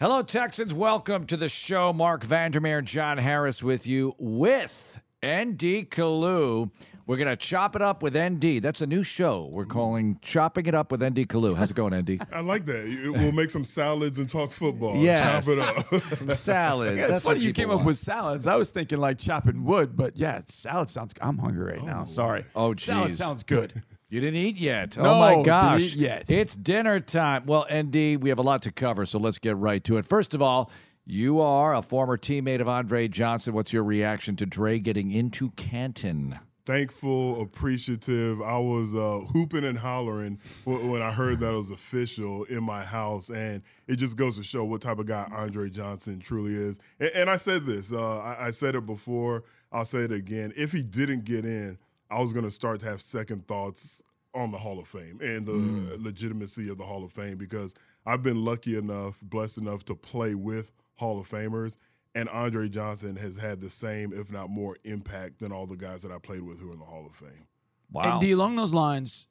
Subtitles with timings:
[0.00, 0.72] Hello, Texans.
[0.72, 1.92] Welcome to the show.
[1.92, 6.70] Mark Vandermeer and John Harris with you with ND Kalu.
[7.08, 8.62] We're going to chop it up with ND.
[8.62, 11.56] That's a new show we're calling Chopping It Up with ND Kalu.
[11.56, 12.22] How's it going, ND?
[12.32, 12.84] I like that.
[12.86, 14.98] It- We'll make some salads and talk football.
[14.98, 15.44] Yes.
[15.46, 16.02] Chop it up.
[16.16, 16.96] Some salads.
[16.98, 18.46] Yeah, it's That's funny you people came up with salads.
[18.46, 21.12] I was thinking like chopping wood, but yeah, salad sounds.
[21.20, 22.02] I'm hungry right now.
[22.02, 22.06] Oh.
[22.06, 22.44] Sorry.
[22.54, 23.82] Oh, salad sounds good.
[24.10, 24.96] You didn't eat yet.
[24.96, 25.80] No, oh my didn't gosh.
[25.82, 26.30] eat yet.
[26.30, 27.44] It's dinner time.
[27.44, 30.06] Well, ND, we have a lot to cover, so let's get right to it.
[30.06, 30.70] First of all,
[31.04, 33.52] you are a former teammate of Andre Johnson.
[33.52, 36.38] What's your reaction to Dre getting into Canton?
[36.64, 38.40] Thankful, appreciative.
[38.40, 42.62] I was uh, hooping and hollering when, when I heard that it was official in
[42.62, 46.54] my house, and it just goes to show what type of guy Andre Johnson truly
[46.54, 46.78] is.
[46.98, 47.92] And, and I said this.
[47.92, 49.44] Uh, I, I said it before.
[49.70, 50.54] I'll say it again.
[50.56, 51.76] If he didn't get in,
[52.10, 54.02] I was going to start to have second thoughts
[54.38, 56.02] on the Hall of Fame and the mm.
[56.02, 57.74] legitimacy of the Hall of Fame because
[58.06, 61.76] I've been lucky enough, blessed enough to play with Hall of Famers.
[62.14, 66.02] And Andre Johnson has had the same, if not more, impact than all the guys
[66.02, 67.46] that I played with who are in the Hall of Fame.
[67.90, 68.18] Wow.
[68.18, 69.26] ND, along those lines,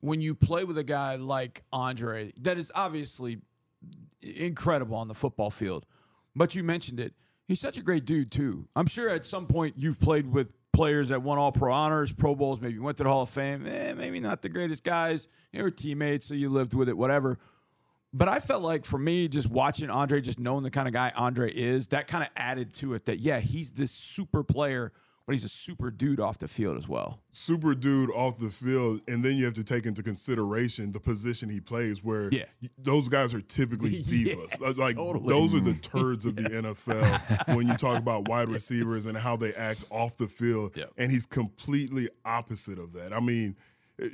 [0.00, 3.38] when you play with a guy like Andre, that is obviously
[4.22, 5.86] incredible on the football field,
[6.34, 7.14] but you mentioned it.
[7.46, 8.68] He's such a great dude too.
[8.74, 12.34] I'm sure at some point you've played with players that won All Pro honors, Pro
[12.34, 13.66] Bowls, maybe went to the Hall of Fame.
[13.66, 15.26] Eh, maybe not the greatest guys.
[15.52, 17.38] They were teammates, so you lived with it, whatever.
[18.12, 21.12] But I felt like for me, just watching Andre, just knowing the kind of guy
[21.16, 23.06] Andre is, that kind of added to it.
[23.06, 24.92] That yeah, he's this super player,
[25.26, 27.18] but he's a super dude off the field as well.
[27.32, 31.48] Super dude off the field, and then you have to take into consideration the position
[31.50, 32.44] he plays, where Yeah.
[32.78, 34.56] those guys are typically divas.
[34.60, 35.28] Yes, like totally.
[35.28, 39.36] those are the turds of the NFL when you talk about wide receivers and how
[39.36, 40.76] they act off the field.
[40.76, 40.92] Yep.
[40.96, 43.12] And he's completely opposite of that.
[43.12, 43.56] I mean,
[44.00, 44.06] eh,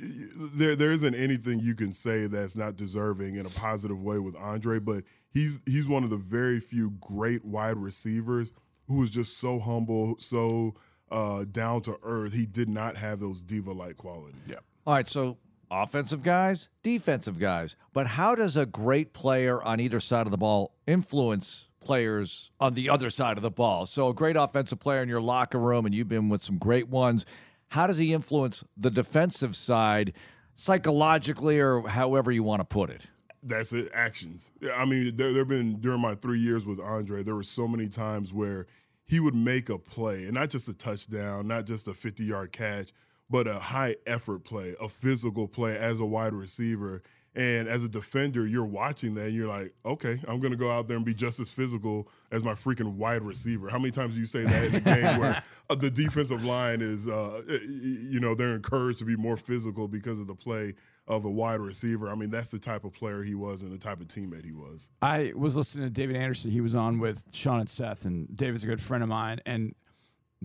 [0.55, 4.35] there there isn't anything you can say that's not deserving in a positive way with
[4.35, 8.51] Andre, but he's he's one of the very few great wide receivers
[8.87, 10.73] who is just so humble, so
[11.11, 12.33] uh, down to earth.
[12.33, 14.41] He did not have those diva like qualities.
[14.47, 14.57] Yeah.
[14.85, 15.37] All right, so
[15.71, 17.75] offensive guys, defensive guys.
[17.93, 22.73] But how does a great player on either side of the ball influence players on
[22.73, 23.85] the other side of the ball?
[23.85, 26.89] So, a great offensive player in your locker room, and you've been with some great
[26.89, 27.25] ones.
[27.69, 30.13] How does he influence the defensive side
[30.55, 33.07] psychologically or however you want to put it?
[33.41, 33.89] That's it.
[33.93, 34.51] Actions.
[34.61, 37.67] Yeah, I mean, there have been during my three years with Andre, there were so
[37.67, 38.67] many times where
[39.05, 42.51] he would make a play, and not just a touchdown, not just a 50 yard
[42.51, 42.91] catch,
[43.29, 47.01] but a high effort play, a physical play as a wide receiver.
[47.35, 50.69] And as a defender, you're watching that and you're like, okay, I'm going to go
[50.69, 53.69] out there and be just as physical as my freaking wide receiver.
[53.69, 56.81] How many times do you say that in a game where uh, the defensive line
[56.81, 60.75] is, uh, you know, they're encouraged to be more physical because of the play
[61.07, 62.07] of a wide receiver?
[62.07, 64.51] I mean, that's the type of player he was and the type of teammate he
[64.51, 64.91] was.
[65.01, 66.51] I was listening to David Anderson.
[66.51, 69.39] He was on with Sean and Seth, and David's a good friend of mine.
[69.47, 69.73] And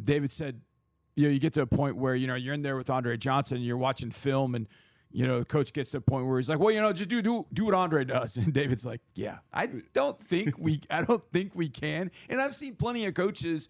[0.03, 0.63] David said,
[1.17, 3.17] you know, you get to a point where you know you're in there with Andre
[3.17, 4.69] Johnson, and you're watching film, and
[5.11, 7.09] you know, the coach gets to a point where he's like, well, you know, just
[7.09, 8.37] do do do what Andre does.
[8.49, 12.11] And David's like, yeah, I don't think we, I don't think we can.
[12.29, 13.69] And I've seen plenty of coaches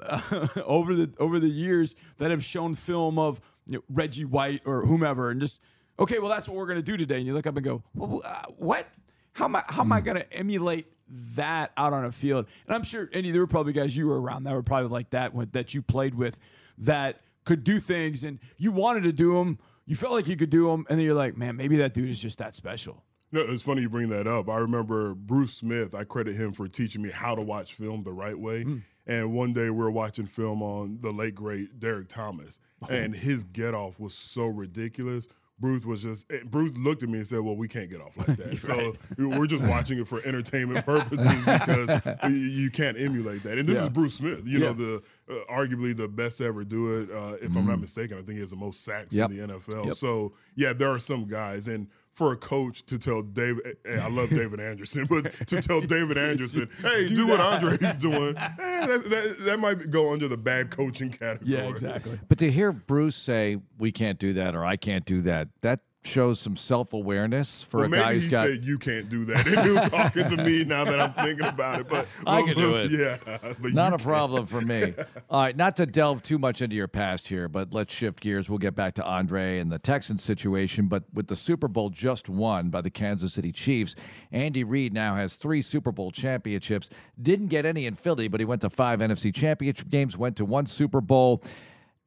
[0.00, 4.62] uh, over the over the years that have shown film of you know, Reggie White
[4.64, 5.60] or whomever, and just
[5.98, 7.16] okay, well, that's what we're gonna do today.
[7.18, 8.88] And you look up and go, well, uh, what?
[9.34, 9.64] How am I?
[9.68, 10.86] How am I gonna emulate
[11.34, 12.46] that out on a field?
[12.66, 15.10] And I'm sure, any there were probably guys you were around that were probably like
[15.10, 16.38] that that you played with
[16.78, 19.58] that could do things, and you wanted to do them.
[19.92, 22.08] You felt like you could do them, and then you're like, man, maybe that dude
[22.08, 23.04] is just that special.
[23.30, 24.48] No, it's funny you bring that up.
[24.48, 25.94] I remember Bruce Smith.
[25.94, 28.62] I credit him for teaching me how to watch film the right way.
[28.62, 28.78] Hmm.
[29.06, 32.58] And one day we were watching film on the late great Derek Thomas,
[32.88, 35.28] and his get off was so ridiculous.
[35.62, 38.14] Bruce was just eh, Bruce looked at me and said, "Well, we can't get off
[38.18, 38.58] like that.
[38.58, 43.66] So we're just watching it for entertainment purposes because you- you can't emulate that." And
[43.68, 43.84] this Yeah.
[43.84, 44.72] is Bruce Smith, you Yeah.
[44.72, 47.10] know, the uh, arguably the best to ever do it.
[47.10, 49.30] Uh, if I'm not mistaken, I think he has the most sacks Yep.
[49.30, 49.94] in the NFL.
[49.96, 54.08] So yeah, there are some guys, and for a coach to tell David, hey, I
[54.08, 59.04] love David Anderson, but to tell David Anderson, hey, do, what Andre's doing, eh, that,
[59.08, 61.50] that, that might go under the bad coaching category.
[61.50, 62.20] Yeah, exactly.
[62.28, 65.80] But to hear Bruce say, we can't do that or I can't do that, that
[66.04, 68.46] shows some self awareness for Well, a guy maybe who's he got.
[68.46, 69.46] said you can't do that.
[69.52, 71.88] And he was talking to me now that I'm thinking about it.
[71.88, 72.90] But I but- can do it.
[72.90, 73.18] Yeah,
[73.60, 74.94] but Not you a problem for me.
[75.30, 78.48] All right, not to delve too much into your past here, but let's shift gears.
[78.50, 80.88] We'll get back to Andre and the Texans situation.
[80.88, 83.94] But with the Super Bowl just won by the Kansas City Chiefs,
[84.32, 86.88] Andy Reid now has three Super Bowl championships.
[87.20, 90.44] Didn't get any in Philly, but he went to five NFC championship games, went to
[90.44, 91.42] one Super Bowl.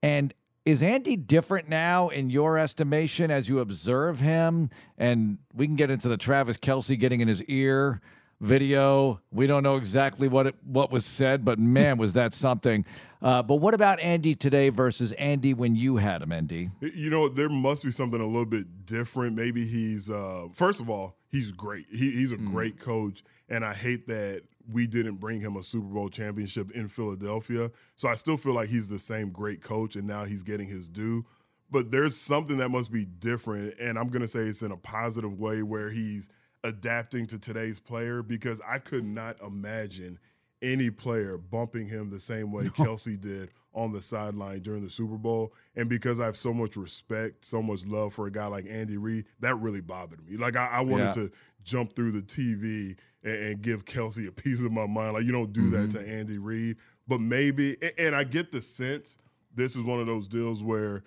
[0.03, 0.33] And
[0.66, 4.72] is Andy different now in your estimation as you observe him?
[4.98, 8.02] And we can get into the Travis Kelce getting in his ear
[8.42, 9.22] video.
[9.32, 12.84] We don't know exactly what it, what was said, but man, was that something.
[13.22, 16.72] Uh, but what about Andy today versus Andy when you had him, ND?
[16.82, 19.36] You know, there must be something a little bit different.
[19.36, 21.86] Maybe he's, uh, first of all, he's great.
[21.92, 22.48] He, he's a mm.
[22.48, 23.24] great coach.
[23.48, 24.42] And I hate that
[24.72, 27.72] we didn't bring him a Super Bowl championship in Philadelphia.
[27.96, 30.88] So I still feel like he's the same great coach, and now he's getting his
[30.88, 31.26] due.
[31.70, 33.80] But there's something that must be different.
[33.80, 36.30] And I'm going to say it's in a positive way where he's
[36.64, 40.20] adapting to today's player because I could not imagine
[40.62, 45.18] any player bumping him the same way Kelce did on the sideline during the Super
[45.18, 45.54] Bowl.
[45.75, 48.98] And because I have so much respect, so much love for a guy like Andy
[48.98, 50.38] Reid, that really bothered me.
[50.38, 51.12] Like I, I wanted yeah.
[51.12, 51.31] to
[51.63, 55.13] jump through the TV and, and, give Kelce a piece of my mind.
[55.13, 55.89] Like you don't do mm-hmm.
[55.89, 56.77] that to Andy Reid.
[57.07, 59.18] But maybe, and, and I get the sense
[59.54, 61.04] this is one of those deals where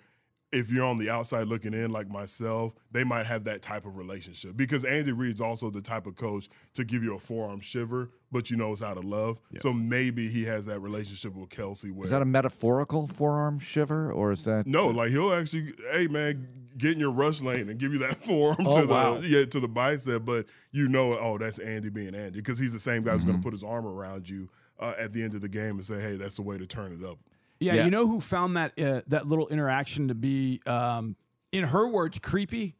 [0.51, 3.97] if you're on the outside looking in like myself, they might have that type of
[3.97, 8.09] relationship because Andy Reid's also the type of coach to give you a forearm shiver,
[8.31, 9.39] but you know it's out of love.
[9.51, 9.61] Yep.
[9.61, 11.93] So maybe he has that relationship with Kelce.
[11.93, 14.87] Where is that a metaphorical forearm shiver or is that no?
[14.87, 16.47] Like he'll actually, hey man,
[16.77, 19.17] get in your rush lane and give you that forearm oh, to wow.
[19.19, 22.73] the yeah to the bicep, but you know, oh that's Andy being Andy because he's
[22.73, 23.17] the same guy mm-hmm.
[23.17, 24.49] who's going to put his arm around you
[24.79, 26.97] uh, at the end of the game and say, hey, that's the way to turn
[26.99, 27.19] it up.
[27.59, 31.15] Yeah, yeah, you know who found that uh, that little interaction to be, um,
[31.51, 32.75] in her words, creepy,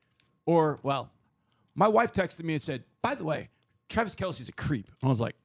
[0.45, 1.11] or well,
[1.75, 3.49] my wife texted me and said, "By the way,
[3.89, 5.35] Travis Kelce's a creep." And I was like,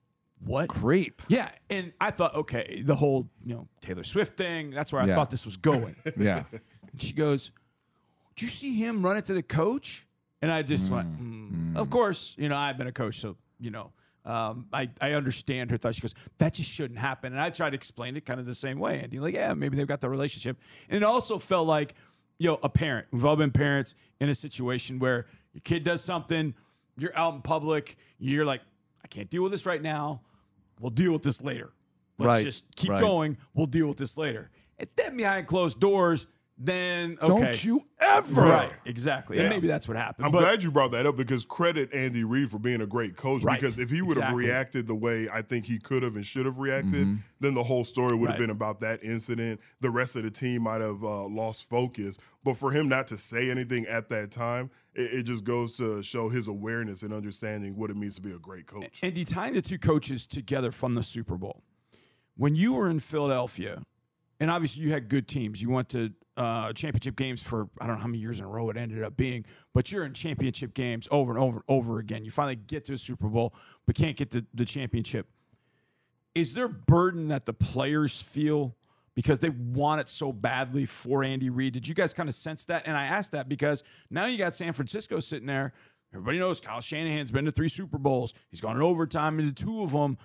[0.44, 4.70] "What creep?" Yeah, and I thought, okay, the whole you know Taylor Swift thing.
[4.70, 5.96] That's where I thought this was going.
[6.16, 6.44] yeah.
[6.92, 7.50] And she goes,
[8.36, 10.06] "Did you see him run into the coach?"
[10.42, 11.74] And I just mm, went.
[11.74, 11.76] Mm.
[11.76, 13.92] "Of course, you know I've been a coach, so you know."
[14.24, 15.94] Um, I, I understand her thought.
[15.94, 17.32] She goes, that just shouldn't happen.
[17.32, 19.00] And I tried to explain it kind of the same way.
[19.00, 20.58] And you're like, yeah, maybe they've got the relationship.
[20.88, 21.94] And it also felt like,
[22.38, 23.06] you know, a parent.
[23.10, 26.54] We've all been parents in a situation where your kid does something,
[26.96, 28.62] you're out in public, you're like,
[29.04, 30.22] I can't deal with this right now.
[30.80, 31.72] We'll deal with this later.
[32.18, 33.00] Let's right, just keep right.
[33.00, 33.36] going.
[33.52, 34.50] We'll deal with this later.
[34.78, 36.26] And then behind closed doors,
[36.56, 37.26] then okay.
[37.26, 38.42] Don't you ever.
[38.42, 39.36] Right, exactly.
[39.36, 39.44] Yeah.
[39.44, 40.26] And maybe that's what happened.
[40.26, 43.16] I'm but, glad you brought that up because credit Andy Reid for being a great
[43.16, 43.42] coach.
[43.42, 43.58] Right.
[43.58, 46.46] Because if he would have reacted the way I think he could have and should
[46.46, 47.16] have reacted, mm-hmm.
[47.40, 49.60] then the whole story would have been about that incident.
[49.80, 52.18] The rest of the team might have uh, lost focus.
[52.44, 56.02] But for him not to say anything at that time, it, it, just goes to
[56.02, 59.00] show his awareness and understanding what it means to be a great coach.
[59.02, 61.62] Andy, tying the two coaches together from the Super Bowl,
[62.36, 63.82] when you were in Philadelphia,
[64.38, 65.62] and obviously you had good teams.
[65.62, 68.48] You went to uh, championship games for I don't know how many years in a
[68.48, 71.98] row it ended up being, but you're in championship games over and over and over
[71.98, 72.24] again.
[72.24, 73.54] You finally get to a Super Bowl,
[73.86, 75.28] but can't get the, the championship.
[76.34, 78.76] Is there burden that the players feel
[79.14, 81.74] because they want it so badly for Andy Reid?
[81.74, 82.82] Did you guys kind of sense that?
[82.86, 85.72] And I asked that because now you got San Francisco sitting there.
[86.12, 88.34] Everybody knows Kyle Shanahan's been to three Super Bowls.
[88.50, 90.18] He's gone in overtime into two of them.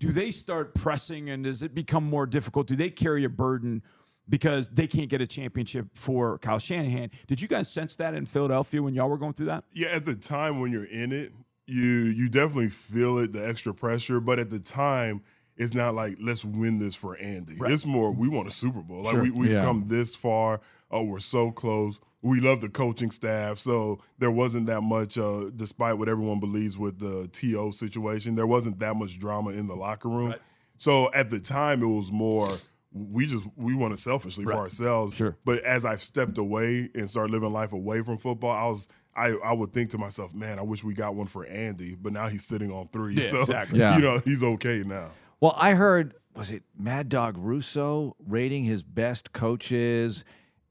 [0.00, 2.66] Do they start pressing and does it become more difficult?
[2.66, 3.82] Do they carry a burden?
[4.26, 7.10] Because they can't get a championship for Kyle Shanahan.
[7.26, 9.64] Did you guys sense that in Philadelphia when y'all were going through that?
[9.72, 11.32] Yeah, at the time when you're in it,
[11.66, 14.20] you you definitely feel it, the extra pressure.
[14.20, 15.22] But at the time,
[15.56, 17.56] it's not like let's win this for Andy.
[17.56, 17.70] Right.
[17.70, 19.02] It's more we want a Super Bowl.
[19.02, 19.22] Like sure.
[19.22, 19.62] we, we've yeah.
[19.62, 20.60] come this far.
[20.90, 21.98] Oh, we're so close.
[22.22, 25.18] We love the coaching staff, so there wasn't that much.
[25.18, 29.66] Uh, despite what everyone believes with the TO situation, there wasn't that much drama in
[29.66, 30.30] the locker room.
[30.30, 30.40] Right.
[30.76, 32.50] So at the time, it was more
[32.94, 34.54] we just we want it selfishly right.
[34.54, 35.16] for ourselves.
[35.16, 35.36] Sure.
[35.44, 39.34] But as I've stepped away and started living life away from football, I was I,
[39.44, 42.28] I would think to myself, man, I wish we got one for Andy, but now
[42.28, 43.16] he's sitting on three.
[43.16, 43.80] Yeah, so exactly.
[43.80, 43.96] Yeah.
[43.96, 45.10] you know, he's okay now.
[45.40, 50.24] Well, I heard was it Mad Dog Russo rating his best coaches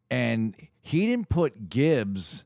[0.10, 2.46] and he didn't put Gibbs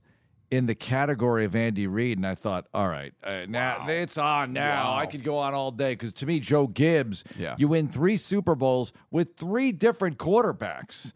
[0.49, 3.87] in the category of Andy Reid, and I thought, all right, uh, now wow.
[3.89, 4.91] it's on now.
[4.91, 4.99] Wow.
[4.99, 7.55] I could go on all day because to me, Joe Gibbs, yeah.
[7.57, 11.13] you win three Super Bowls with three different quarterbacks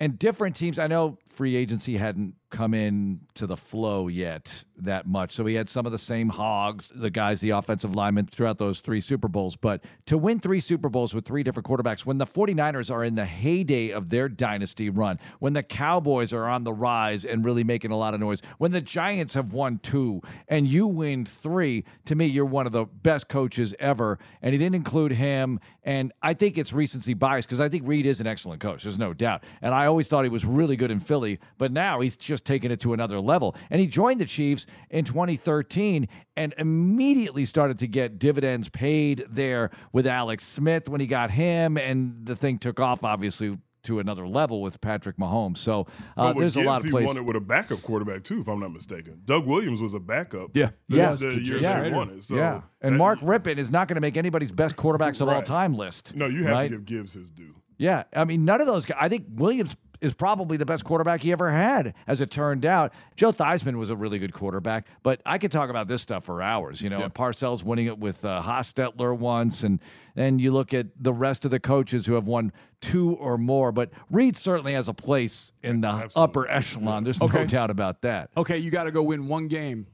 [0.00, 0.78] and different teams.
[0.78, 5.32] I know free agency hadn't come in to the flow yet that much.
[5.32, 8.80] So he had some of the same hogs, the guys, the offensive linemen throughout those
[8.80, 9.56] three Super Bowls.
[9.56, 13.14] But to win three Super Bowls with three different quarterbacks, when the 49ers are in
[13.14, 17.64] the heyday of their dynasty run, when the Cowboys are on the rise and really
[17.64, 21.84] making a lot of noise, when the Giants have won two and you win three,
[22.06, 24.18] to me, you're one of the best coaches ever.
[24.42, 25.60] And he didn't include him.
[25.82, 28.84] And I think it's recency bias because I think Reid is an excellent coach.
[28.84, 29.44] There's no doubt.
[29.62, 32.70] And I always thought he was really good in Philly, but now he's just taken
[32.70, 33.54] it to another level.
[33.70, 39.70] And he joined the Chiefs in 2013 and immediately started to get dividends paid there
[39.92, 41.76] with Alex Smith when he got him.
[41.76, 45.58] And the thing took off, obviously, to another level with Patrick Mahomes.
[45.58, 47.00] So uh, there's a lot of places.
[47.00, 49.22] he won it with a backup quarterback too, if I'm not mistaken.
[49.24, 50.50] Doug Williams was a backup.
[50.54, 50.70] Yeah.
[50.88, 51.12] the, Yeah.
[51.12, 52.24] the To year they won it.
[52.24, 55.28] So yeah, and that- Mark Rypien is not going to make anybody's best quarterbacks of
[55.28, 56.14] all time list.
[56.16, 56.62] No, you have right?
[56.70, 57.54] to give Gibbs his due.
[57.78, 58.98] Yeah, I mean, none of those guys.
[59.00, 62.92] I think Williams is probably the best quarterback he ever had, as it turned out.
[63.16, 66.42] Joe Theismann was a really good quarterback, but I could talk about this stuff for
[66.42, 66.80] hours.
[66.82, 69.80] You know, and Parcells winning it with uh, Hostetler once, and
[70.14, 73.72] then you look at the rest of the coaches who have won two or more.
[73.72, 76.22] But Reid certainly has a place in the Absolutely.
[76.22, 77.04] upper echelon.
[77.04, 78.30] There's no doubt about that.
[78.36, 79.86] Okay, you got to go win one game.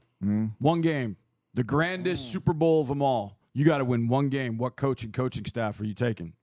[0.59, 1.17] One game.
[1.53, 3.37] The grandest Super Bowl of them all.
[3.53, 4.57] You got to win one game.
[4.57, 6.33] What coach and coaching staff are you taking?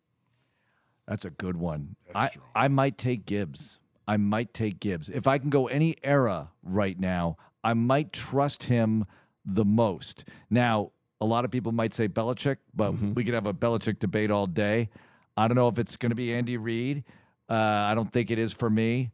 [1.07, 1.97] That's a good one.
[2.15, 2.47] I, strong.
[2.55, 3.79] I might take Gibbs.
[4.07, 5.09] I might take Gibbs.
[5.11, 9.07] If I can go any era right now, I might trust him
[9.45, 10.25] the most.
[10.51, 13.15] Now, a lot of people might say Belichick, but Mm-hmm.
[13.15, 14.89] we could have a Belichick debate all day.
[15.37, 17.05] I don't know if it's going to be Andy Reid.
[17.49, 19.11] Uh, I don't think it is for me.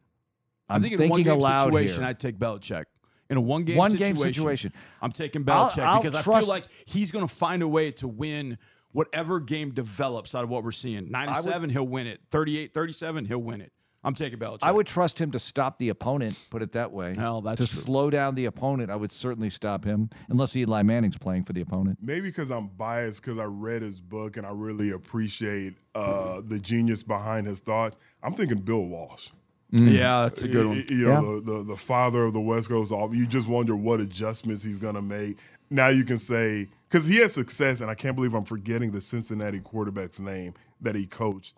[0.69, 2.09] I'm I think in one game aloud situation, here.
[2.09, 2.85] I'd take Belichick.
[3.31, 4.73] In a one game One situation, game situation.
[5.03, 7.91] I'm taking I'll- Belichick I'll because I feel like he's going to find a way
[7.93, 8.59] to win
[8.99, 11.11] whatever game develops out of what we're seeing.
[11.11, 12.21] 97, he'll win it.
[12.31, 13.73] 38, 37, he'll win it.
[14.05, 14.59] I'm taking Belichick.
[14.63, 17.15] I would trust him to stop the opponent, put it that way.
[17.17, 17.81] Well, that's to true.
[17.83, 21.61] slow down the opponent, I would certainly stop him, unless Eli Manning's playing for the
[21.61, 21.99] opponent.
[22.01, 26.59] Maybe because I'm biased because I read his book and I really appreciate uh, the
[26.61, 27.99] genius behind his thoughts.
[28.23, 29.31] I'm thinking Bill Walsh.
[29.71, 30.77] Yeah, that's a good one.
[30.77, 32.91] y- You know, the, the the father of the West Coast.
[32.93, 35.37] All you just wonder what adjustments he's gonna make.
[35.71, 39.01] Now you can say because he had success, and I can't believe I'm forgetting the
[39.01, 41.57] Cincinnati quarterback's name that he coached.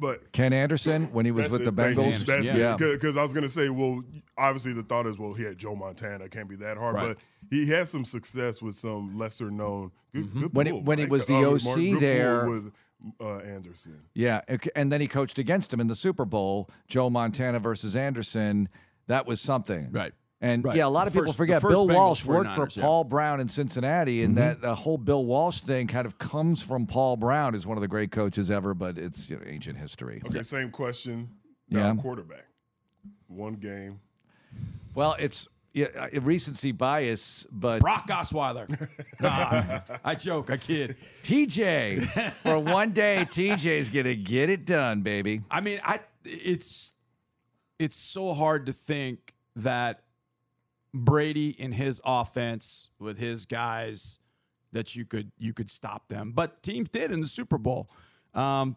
[0.00, 1.72] But Ken Anderson, when he was with it, the.
[1.72, 2.74] Bengals, That's yeah.
[2.76, 4.02] Because I was gonna say, well,
[4.36, 6.28] obviously the thought is, well, he had Joe Montana.
[6.28, 6.96] Can't be that hard.
[6.96, 7.08] Right.
[7.08, 7.18] But
[7.50, 9.92] he had some success with some lesser known.
[10.12, 11.12] Good, good When he- pull, when he Mike.
[11.12, 12.72] was the Uh, OC Mark, there- with
[13.20, 14.00] uh, Anderson.
[14.12, 17.94] Yeah, and- and then he coached against him in the Super Bowl, Joe Montana versus
[17.94, 18.68] Anderson.
[19.06, 19.92] That was something.
[19.92, 20.12] Right.
[20.40, 20.76] And Right.
[20.76, 22.82] yeah, a lot of The people first- forget Bill Bengals Walsh worked for 49ers, yeah.
[22.82, 26.86] Paul Brown in Cincinnati, and that the whole Bill Walsh thing kind of comes from
[26.86, 30.22] Paul Brown, is one of the great coaches ever, but it's you know, ancient history.
[30.26, 31.30] Okay, same question.
[31.68, 31.92] Yeah.
[31.94, 32.44] Now, quarterback.
[33.28, 34.00] One game.
[34.94, 38.88] Well, it's yeah, uh, recency bias, but Brock Osweiler.
[39.20, 40.50] Nah, I joke.
[40.50, 40.96] I kid.
[41.22, 45.40] TJ for one day, TJ's gonna get it done, baby.
[45.50, 46.92] I mean, I it's
[47.78, 50.02] it's so hard to think that
[50.94, 54.18] Brady in his offense with his guys
[54.72, 56.32] that you could you could stop them.
[56.32, 57.90] But teams did in the Super Bowl.
[58.34, 58.76] Um,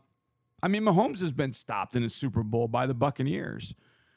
[0.62, 3.74] I mean, Mahomes has been stopped in the Super Bowl by the Buccaneers,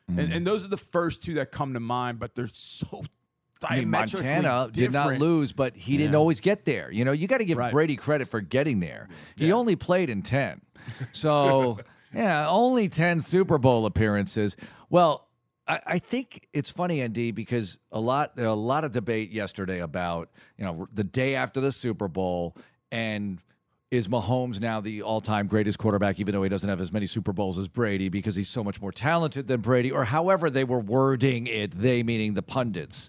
[0.09, 2.19] and, and those are the first two that come to mind.
[2.19, 3.03] But they're so
[3.65, 6.91] I mean, Montana did not lose, but he didn't always get there.
[6.91, 7.73] You know, you got to give Right.
[7.73, 9.09] Brady credit for getting there.
[9.37, 10.61] He only played in 10.
[11.13, 11.79] So,
[12.13, 14.57] yeah, only 10 Super Bowl appearances.
[14.91, 15.29] Well,
[15.73, 19.81] I, I think it's funny, ND, because a lot there a lot of debate yesterday
[19.81, 22.57] about, you know, the day after the Super Bowl
[22.91, 23.39] and
[23.91, 27.33] is Mahomes now the all-time greatest quarterback, even though he doesn't have as many Super
[27.33, 30.81] Bowls as Brady because he's so much more talented than Brady, or however they were
[30.81, 33.09] wording it, they meaning the pundits.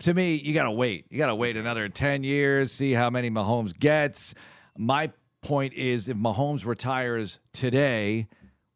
[0.00, 1.06] To me, you gotta wait.
[1.08, 4.34] You gotta wait another 10 years, see how many Mahomes gets.
[4.76, 8.28] My point is if Mahomes retires today,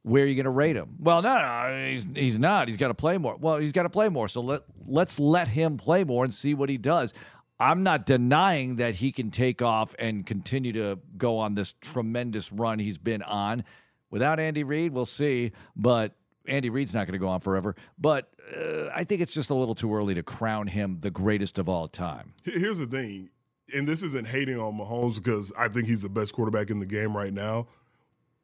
[0.06, 0.94] where are you going to rate him?
[1.00, 2.68] Well, no, no, he's he's not.
[2.68, 3.36] He's got to play more.
[3.36, 4.28] Well, he's got to play more.
[4.28, 7.12] So let let's let him play more and see what he does.
[7.58, 12.52] I'm not denying that he can take off and continue to go on this tremendous
[12.52, 13.64] run he's been on.
[14.10, 15.50] Without Andy Reid, we'll see.
[15.74, 16.12] But
[16.46, 17.74] Andy Reid's not going to go on forever.
[17.98, 21.58] But uh, I think it's just a little too early to crown him the greatest
[21.58, 22.34] of all time.
[22.44, 23.30] Here's the thing,
[23.74, 26.86] and this isn't hating on Mahomes because I think he's the best quarterback in the
[26.86, 27.66] game right now.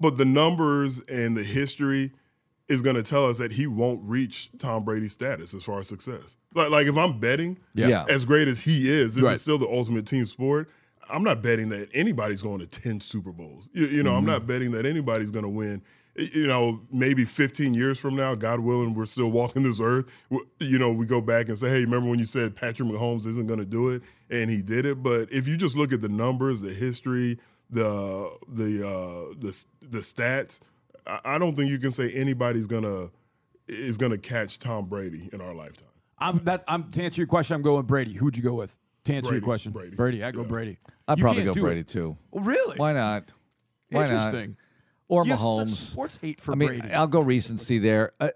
[0.03, 2.11] But the numbers and the history
[2.69, 5.89] is going to tell us that he won't reach Tom Brady's status as far as
[5.89, 6.37] success.
[6.55, 7.89] Like, like if I'm betting, Yeah.
[7.89, 8.05] Yeah.
[8.09, 9.35] as great as he is, this Right.
[9.35, 10.69] is still the ultimate team sport.
[11.09, 13.69] I'm not betting that anybody's going to 10 Super Bowls.
[13.73, 14.49] You, you know, I'm not mm-hmm.
[14.49, 15.83] betting that anybody's going to win.
[16.17, 20.07] You know, maybe 15 years from now, God willing, we're still walking this earth.
[20.59, 23.47] You know, we go back and say, hey, remember when you said Patrick Mahomes isn't
[23.47, 24.03] going to do it?
[24.31, 25.03] And he did it.
[25.03, 27.39] But if you just look at the numbers, the history,
[27.73, 30.61] the the uh, the the stats,
[31.07, 33.09] I, I don't think you can say anybody's gonna
[33.67, 35.89] is gonna catch Tom Brady in our lifetime.
[36.19, 36.63] I'm that.
[36.69, 37.55] I'm to answer your question.
[37.57, 38.13] I'm going Brady.
[38.13, 38.77] Who'd you go with?
[39.07, 40.23] To answer your question, Brady.
[40.23, 40.79] I go Brady.
[41.09, 41.89] I'd You probably go Brady it.
[41.89, 42.17] too.
[42.31, 42.77] Really?
[42.77, 43.33] Why not?
[43.91, 44.11] Why not?
[44.13, 44.57] Interesting.
[45.09, 45.69] Or You have such Mahomes.
[45.91, 46.93] sports hate for I mean, Brady.
[46.93, 48.13] I'll go recency there.
[48.21, 48.29] Uh,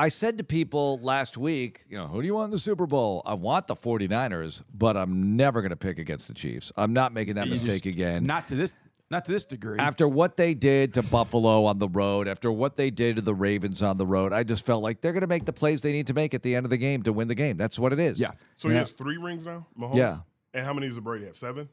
[0.00, 2.86] I said to people last week, you know, who do you want in the Super
[2.86, 3.20] Bowl?
[3.26, 6.70] I want the 49ers, but I'm never going to pick against the Chiefs.
[6.76, 8.24] I'm not making that You mistake just- again.
[8.24, 8.74] Not to this.
[9.10, 9.78] Not to this degree.
[9.78, 13.34] after what they did to Buffalo on the road, after what they did to the
[13.34, 15.92] Ravens on the road, I just felt like they're going to make the plays they
[15.92, 17.56] need to make at the end of the game to win the game.
[17.56, 18.20] That's what it is.
[18.20, 18.32] Yeah.
[18.56, 19.96] So he has three rings now, Mahomes.
[19.96, 20.18] Yeah.
[20.52, 21.38] And how many does Brady have?
[21.38, 21.70] Seven.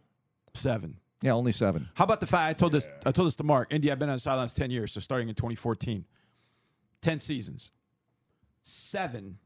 [0.54, 0.96] Seven.
[1.22, 1.90] Yeah, only seven.
[1.96, 3.74] How about the fact I told this I told this to Mark.
[3.74, 6.06] ND, I've been on the sidelines ten years, so starting in 2014.
[7.02, 7.72] Ten seasons.
[8.68, 9.38] Seven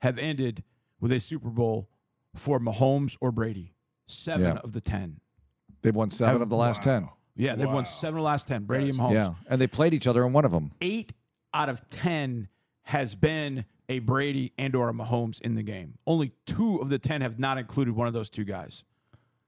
[0.00, 0.62] have ended
[1.00, 1.88] with a Super Bowl
[2.34, 3.72] for Mahomes or Brady.
[4.06, 4.60] Seven Yeah.
[4.62, 5.20] of the ten.
[5.80, 7.08] They've won seven Have- of the last ten.
[7.36, 7.76] Yeah, they've Wow.
[7.76, 8.64] won seven of the last ten.
[8.64, 9.12] Brady and Mahomes.
[9.14, 10.72] Yeah, and they played each other in one of them.
[10.82, 11.14] Eight
[11.54, 12.48] out of ten
[12.82, 15.96] has been a Brady and or a Mahomes in the game.
[16.06, 18.84] Only two of the ten have not included one of those two guys.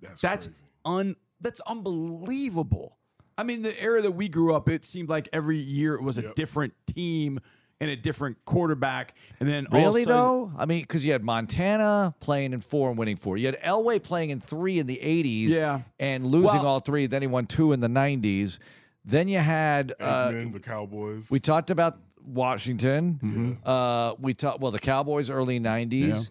[0.01, 0.65] That's, That's crazy.
[0.87, 2.97] un that's unbelievable.
[3.37, 6.17] I mean, the era that we grew up, it seemed like every year it was
[6.19, 7.41] a different team
[7.83, 11.05] and a different quarterback, and then all of a Really sudden- though, I mean, because
[11.05, 13.37] you had Montana playing in four and winning four.
[13.37, 15.81] You had Elway playing in three in the '80s, Yeah.
[15.99, 17.07] and losing Well- all three.
[17.07, 18.59] Then he won two in the '90s.
[19.05, 21.29] Then you had uh, Aikman, the Cowboys.
[21.31, 23.59] we talked about Washington.
[23.65, 26.31] Uh, we talked well the Cowboys early '90s.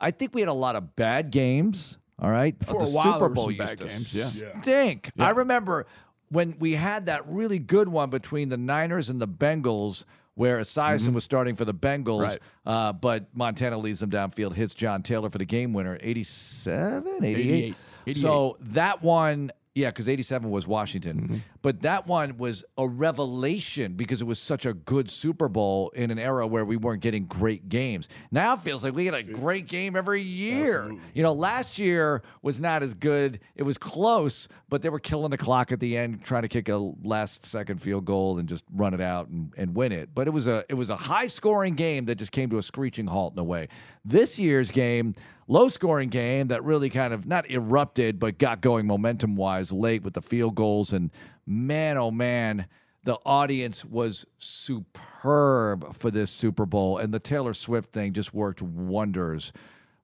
[0.00, 1.98] I think we had a lot of bad games.
[2.18, 4.54] All right, For the a while, Super Bowl used to games, yeah.
[4.64, 4.94] Yeah.
[5.18, 5.84] I remember
[6.30, 10.06] when we had that really good one between the Niners and the Bengals,
[10.36, 12.38] where Esiason was starting for the Bengals, Right.
[12.64, 17.36] uh, but Montana leads them downfield, hits John Taylor for the game winner, 87, 88.
[17.36, 17.74] 88.
[18.06, 18.16] 88.
[18.22, 21.20] So that one, yeah, because 87 was Washington.
[21.20, 21.36] Mm-hmm.
[21.60, 26.10] But that one was a revelation because it was such a good Super Bowl in
[26.10, 28.08] an era where we weren't getting great games.
[28.30, 30.78] Now it feels like we get a great game every year.
[30.78, 31.00] Absolutely.
[31.12, 33.38] You know, last year was not as good.
[33.54, 36.70] It was close, but they were killing the clock at the end, trying to kick
[36.70, 40.08] a last second field goal and just run it out and, and win it.
[40.14, 42.62] But it was a it was a high scoring game that just came to a
[42.62, 43.68] screeching halt in a way.
[44.06, 45.14] This year's game,
[45.46, 50.02] low scoring game that really kind of not erupted, but got going momentum wise late
[50.02, 50.92] with the field goals.
[50.92, 51.10] And
[51.46, 52.66] man, oh man.
[53.04, 58.60] The audience was superb for this Super Bowl, and the Taylor Swift thing just worked
[58.60, 59.52] wonders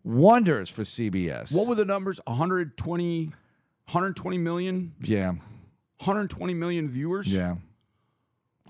[0.05, 1.53] wonders for CBS.
[1.53, 2.21] What were the numbers?
[2.27, 5.29] 120, 120 million, yeah,
[5.99, 7.27] 120 million viewers.
[7.29, 7.57] yeah.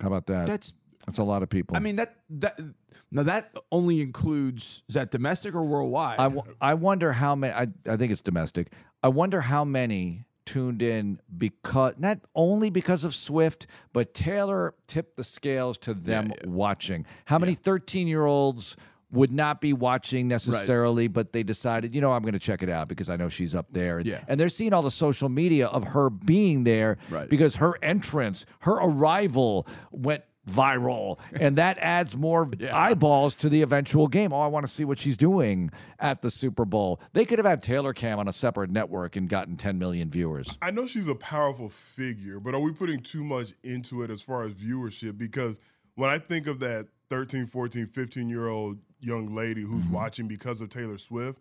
[0.00, 0.46] How about that?
[0.46, 0.74] That's.
[1.06, 1.76] That's a lot of people.
[1.76, 2.58] I mean that that
[3.10, 6.18] now that only includes is that domestic or worldwide?
[6.18, 7.52] I, w- I wonder how many.
[7.52, 8.72] I, I think it's domestic.
[9.02, 15.16] I wonder how many tuned in because not only because of Swift, but Taylor tipped
[15.16, 17.06] the scales to them watching.
[17.26, 18.76] How many 13 year olds
[19.12, 22.70] would not be watching necessarily, but they decided, you know, I'm going to check it
[22.70, 23.98] out because I know she's up there.
[23.98, 24.24] And, Yeah.
[24.26, 27.28] and they're seeing all the social media of her being there Right.
[27.28, 34.08] because her entrance, her arrival went viral and that adds more eyeballs to the eventual
[34.08, 34.32] game.
[34.32, 37.00] Oh, I want to see what she's doing at the Super Bowl.
[37.12, 40.58] They could have had Taylor Cam on a separate network and gotten 10 million viewers.
[40.60, 44.20] I know she's a powerful figure, but are we putting too much into it as
[44.20, 45.16] far as viewership?
[45.16, 45.60] Because
[45.94, 49.94] when I think of that 13, 14, 15 year old young lady who's Mm-hmm.
[49.94, 51.40] watching because of Taylor Swift,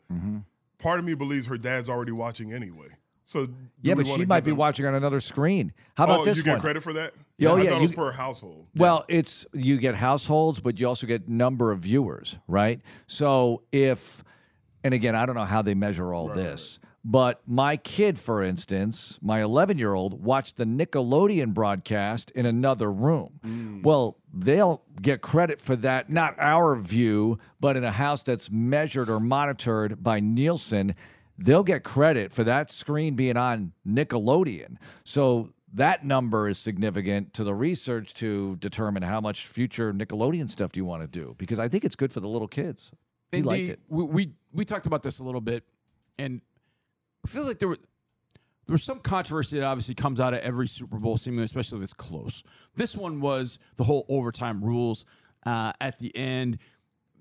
[0.79, 2.87] part of me believes her dad's already watching anyway.
[3.31, 3.47] So
[3.81, 5.73] Yeah, but she might be them- watching on another screen.
[5.95, 6.61] How about oh, this you get one?
[6.61, 7.13] credit for that?
[7.43, 8.67] Oh, I yeah, thought it was you- per household.
[8.75, 12.81] Well, it's you get households, but you also get number of viewers, right?
[13.07, 14.23] So if,
[14.83, 19.17] and again, I don't know how they measure all this, but my kid, for instance,
[19.21, 23.39] my 11 year old, watched the Nickelodeon broadcast in another room.
[23.45, 23.81] Mm.
[23.83, 29.09] Well, they'll get credit for that, not our view, but in a house that's measured
[29.09, 30.95] or monitored by Nielsen.
[31.43, 34.77] They'll get credit for that screen being on Nickelodeon.
[35.03, 40.71] So that number is significant to the research to determine how much future Nickelodeon stuff
[40.71, 42.91] do you want to do because I think it's good for the little kids.
[43.33, 43.79] And liked it.
[43.87, 45.63] We, we we talked about this a little bit,
[46.19, 46.41] and
[47.25, 47.77] I feel like there were
[48.67, 51.83] there was some controversy that obviously comes out of every Super Bowl, seemingly, especially if
[51.83, 52.43] it's close.
[52.75, 55.05] This one was the whole overtime rules
[55.45, 56.59] uh, at the end.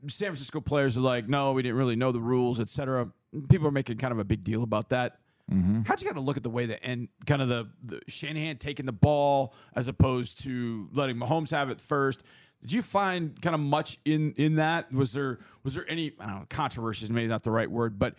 [0.08, 3.12] San Francisco players are like, "No, we didn't really know the rules, etc."
[3.48, 5.18] People are making kind of a big deal about that.
[5.50, 5.82] Mm-hmm.
[5.82, 8.58] How'd you kind of look at the way that and kind of the, the Shanahan
[8.58, 12.22] taking the ball as opposed to letting Mahomes have it first?
[12.60, 14.92] Did you find kind of much in in that?
[14.92, 17.10] Was there was there any I don't know controversies?
[17.10, 18.14] maybe not the right word, but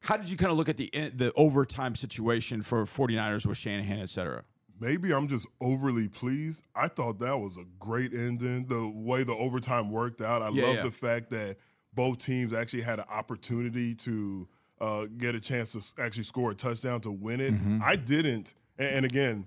[0.00, 3.58] how did you kind of look at the eh, the overtime situation for 49ers with
[3.58, 4.44] Shanahan, et cetera?
[4.80, 6.62] Maybe I'm just overly pleased.
[6.74, 8.66] I thought that was a great ending.
[8.66, 10.40] The way the overtime worked out.
[10.40, 10.82] I Yeah, love yeah.
[10.82, 11.56] the fact that
[11.98, 14.46] both teams actually had an opportunity to
[14.80, 17.52] uh, get a chance to actually score a touchdown to win it.
[17.52, 17.80] Mm-hmm.
[17.84, 18.54] I didn't.
[18.78, 19.46] And, and again,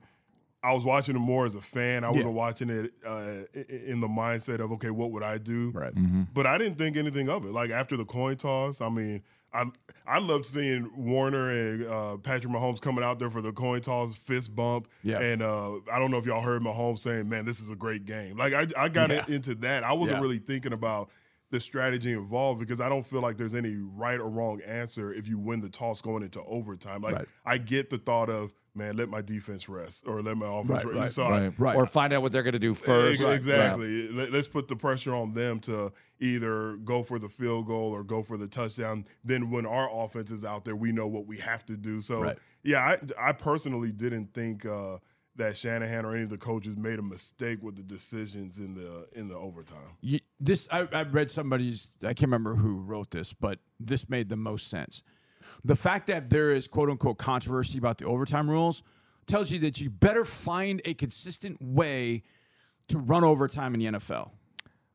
[0.61, 2.03] I was watching it more as a fan.
[2.03, 5.37] I wasn't watching it uh, i- i- in the mindset of, okay, what would I
[5.37, 5.71] do?
[5.73, 5.93] Right.
[6.33, 7.51] But I didn't think anything of it.
[7.53, 9.65] Like after the coin toss, I mean, I
[10.05, 14.13] I loved seeing Warner and uh, Patrick Mahomes coming out there for the coin toss,
[14.15, 14.87] fist bump.
[15.03, 15.19] Yeah.
[15.19, 18.05] And uh, I don't know if y'all heard Mahomes saying, "Man, this is a great
[18.05, 19.25] game." Like I, I got Yeah.
[19.27, 19.83] into that.
[19.83, 20.21] I wasn't Yeah.
[20.21, 21.09] really thinking about
[21.51, 25.27] the strategy involved because I don't feel like there's any right or wrong answer if
[25.27, 27.01] you win the toss going into overtime.
[27.01, 27.27] Like Right.
[27.45, 30.85] I get the thought of, man, let my defense rest or let my offense Right,
[30.85, 30.97] rest.
[30.97, 31.59] right, So I- Right.
[31.59, 31.75] Right.
[31.75, 33.21] Or find out what they're going to do first.
[33.21, 34.07] Ex- Exactly.
[34.09, 38.03] Let- Let's put the pressure on them to either go for the field goal or
[38.03, 39.03] go for the touchdown.
[39.25, 41.99] Then when our offense is out there, we know what we have to do.
[41.99, 42.37] So Right.
[42.63, 44.99] yeah, I, I personally didn't think uh,
[45.35, 49.07] that Shanahan or any of the coaches made a mistake with the decisions in the
[49.13, 49.95] in the overtime.
[50.01, 54.29] You, this I, I read somebody's I can't remember who wrote this, but this made
[54.29, 55.03] the most sense.
[55.63, 58.83] The fact that there is quote unquote controversy about the overtime rules
[59.27, 62.23] tells you that you better find a consistent way
[62.87, 64.31] to run overtime in the NFL.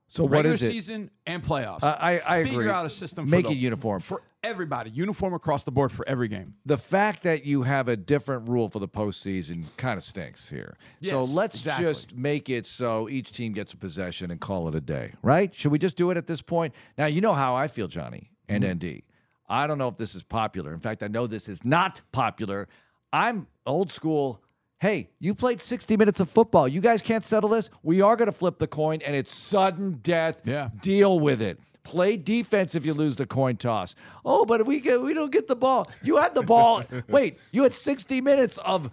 [0.09, 0.71] So what Regular is it?
[0.71, 1.83] season and playoffs.
[1.83, 2.71] I- I Figure agree.
[2.73, 3.29] out a system.
[3.29, 4.01] Make for the, it uniform.
[4.01, 4.91] for everybody.
[4.91, 6.55] Uniform across the board for every game.
[6.65, 10.77] the fact that you have a different rule for the postseason kind of stinks here.
[11.01, 11.85] Yes, so let's exactly.
[11.87, 15.53] just make it so each team gets a possession and call it a day, right?
[15.53, 16.73] Should we just do it at this point?
[16.97, 18.87] Now, you know how I feel, Johnny and Mm-hmm.
[18.99, 19.03] ND.
[19.49, 20.73] I don't know if this is popular.
[20.73, 22.69] In fact, I know this is not popular.
[23.13, 24.41] I'm old school.
[24.79, 26.69] Hey, you played 60 minutes of football.
[26.69, 27.71] You guys can't settle this.
[27.83, 30.43] We are going to flip the coin, and it's sudden death.
[30.45, 30.69] Yeah.
[30.83, 31.59] Deal with it.
[31.83, 33.95] Play defense if you lose the coin toss.
[34.25, 35.89] Oh, but we get, we don't get the ball.
[36.03, 36.85] You had the ball.
[37.09, 38.91] Wait, you had 60 minutes of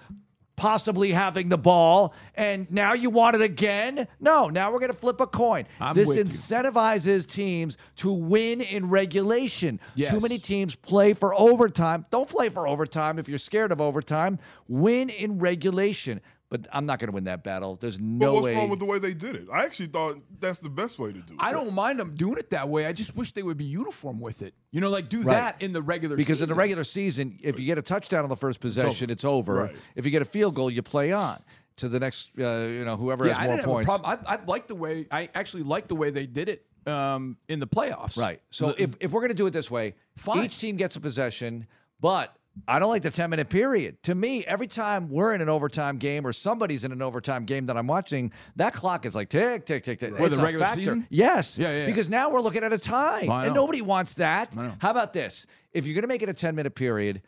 [0.55, 4.07] possibly having the ball, and now you want it again?
[4.19, 5.65] No, now we're going to flip a coin.
[5.79, 6.23] I'm this with you.
[6.23, 9.79] incentivizes teams to win in regulation.
[9.95, 10.11] Yes.
[10.11, 12.05] Too many teams play for overtime.
[12.11, 14.39] Don't play for overtime if you're scared of overtime.
[14.67, 16.21] Win in regulation.
[16.53, 17.77] But I'm not going to win that battle.
[17.81, 18.53] There's But no what's way.
[18.55, 19.47] wrong with the way they did it?
[19.51, 21.39] I actually thought that's the best way to do it.
[21.39, 22.85] I don't mind them doing it that way.
[22.85, 24.53] I just wish they would be uniform with it.
[24.69, 25.33] You know, like do Right.
[25.33, 28.29] that in the regular because in the regular season, if you get a touchdown on
[28.29, 29.55] the first possession, it's over.
[29.55, 29.75] Right.
[29.95, 31.41] If you get a field goal, you play on
[31.77, 32.29] to the next.
[32.37, 33.85] Uh, you know, whoever yeah, I has more didn't have a points.
[33.87, 34.19] problem.
[34.27, 37.61] I, I like the way I actually like the way they did it um, in
[37.61, 38.15] the playoffs.
[38.15, 38.41] Right.
[38.51, 40.45] So if, if we're going to do it this way, Fine.
[40.45, 41.65] each team gets a possession,
[41.99, 42.35] but
[42.67, 44.01] I don't like the 10 minute period.
[44.03, 47.65] To me, every time we're in an overtime game or somebody's in an overtime game
[47.65, 50.13] that I'm watching, that clock is like tick, tick, tick, tick.
[50.17, 50.81] It's the regular factor.
[50.81, 51.07] season?
[51.09, 51.57] Yes.
[51.57, 51.85] Yeah, yeah, yeah.
[51.87, 53.61] Because now we're looking at a time, I and know.
[53.61, 54.53] nobody wants that.
[54.79, 55.47] How about this?
[55.71, 57.21] If you're going to make it a 10 minute period,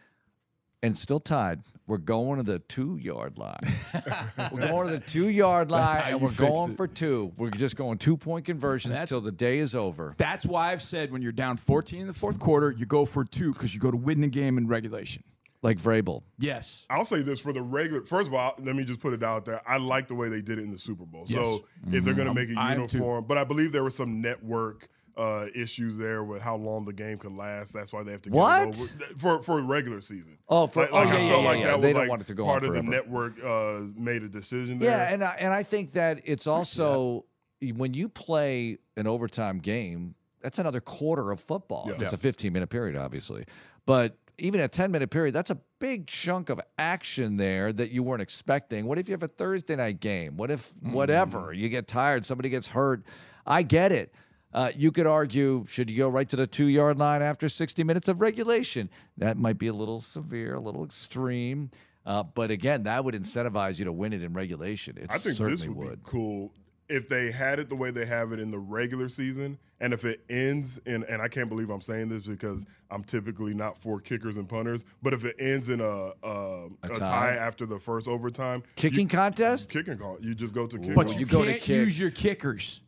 [0.83, 1.61] and still tied.
[1.87, 3.57] We're going to the two yard line.
[4.51, 6.77] we're going to the two yard line, and we're going it.
[6.77, 7.31] for two.
[7.37, 10.15] We're just going two point conversions That's- till the day is over.
[10.17, 13.23] That's why I've said when you're down 14 in the fourth quarter, you go for
[13.23, 15.23] two because you go to win the game in regulation.
[15.61, 16.21] Like Vrabel.
[16.37, 16.85] Yes.
[16.91, 18.05] I'll say this for the regular.
[18.05, 19.61] First of all, let me just put it out there.
[19.67, 21.25] I like the way they did it in the Super Bowl.
[21.25, 22.13] So if they're mm-hmm.
[22.13, 25.97] going to make it I uniform, but I believe there was some network uh, issues
[25.97, 27.73] there with how long the game could last.
[27.73, 28.61] That's why they have to get What?
[28.67, 30.37] it over for for regular season.
[30.49, 31.65] Oh, for- like, oh, like yeah, I yeah, felt yeah, like yeah.
[31.65, 33.81] that They was don't like want it to go on part of the network uh,
[33.97, 34.89] made a decision there.
[34.91, 37.25] Yeah, and I, and I think that it's also
[37.61, 41.89] when you play an overtime game, that's another quarter of football.
[41.89, 42.03] If Yeah.
[42.05, 43.45] It's a 15 minute period, obviously,
[43.85, 48.03] but even a 10 minute period, that's a big chunk of action there that you
[48.03, 48.85] weren't expecting.
[48.85, 50.35] What if you have a Thursday night game?
[50.35, 53.03] What if whatever you get tired, somebody gets hurt?
[53.47, 54.13] I get it.
[54.55, 57.83] Uh, you could argue, should you go right to the two yard line after 60
[57.83, 58.89] minutes of regulation?
[59.17, 61.71] That might be a little severe, a little extreme.
[62.05, 64.97] Uh, but again, that would incentivize you to win it in regulation.
[64.97, 66.03] It I think certainly this would, would.
[66.05, 66.53] be cool
[66.87, 70.05] if they had it the way they have it in the regular season, and if
[70.05, 71.03] it ends in.
[71.03, 74.85] And I can't believe I'm saying this because I'm typically not for kickers and punters,
[75.03, 76.99] but if it ends in a a, a, tie?
[76.99, 79.69] tie after the first overtime, Kicking you, contest?
[79.69, 80.95] kicking call, you just go to kick.
[80.95, 82.79] But Well, you, you go to can't use your kickers.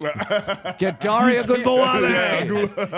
[0.00, 2.44] Get Dare Ogunbowale.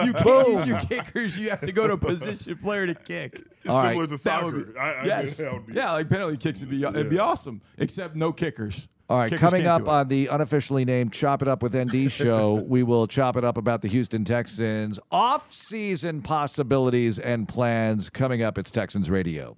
[0.07, 1.39] you can't use your kickers.
[1.39, 3.35] You have to go to a position player to kick.
[3.61, 3.91] It's All right.
[3.91, 4.47] similar to That soccer.
[4.47, 5.39] would be, I, I, yes.
[5.39, 7.61] would be, yeah, like penalty kicks would be it'd be awesome.
[7.79, 8.89] Except no kickers.
[9.09, 12.55] All right, Kickers coming up on the unofficially named Chop It Up with ND show,
[12.67, 18.11] we will chop it up about the Houston Texans off-season possibilities and plans.
[18.11, 19.57] Coming up, it's Texans Radio.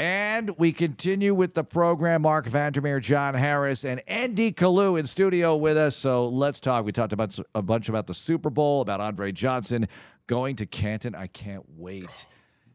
[0.00, 2.22] And we continue with the program.
[2.22, 5.96] Mark Vandermeer, John Harris, and ND Kalu in studio with us.
[5.96, 6.84] So let's talk.
[6.84, 9.88] We talked about a bunch about the Super Bowl, about Andre Johnson
[10.28, 11.16] going to Canton.
[11.16, 12.26] I can't wait.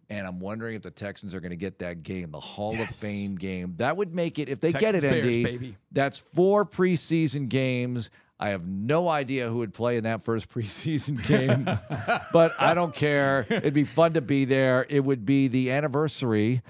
[0.09, 2.89] And I'm wondering if the Texans are going to get that game, the Hall of
[2.89, 3.75] Fame game.
[3.77, 5.43] That would make it if they get it, Bears, ND.
[5.43, 5.77] baby.
[5.93, 8.09] That's four preseason games.
[8.37, 11.63] I have no idea who would play in that first preseason game,
[12.33, 13.45] but I don't care.
[13.49, 14.85] It'd be fun to be there.
[14.89, 16.61] It would be the anniversary.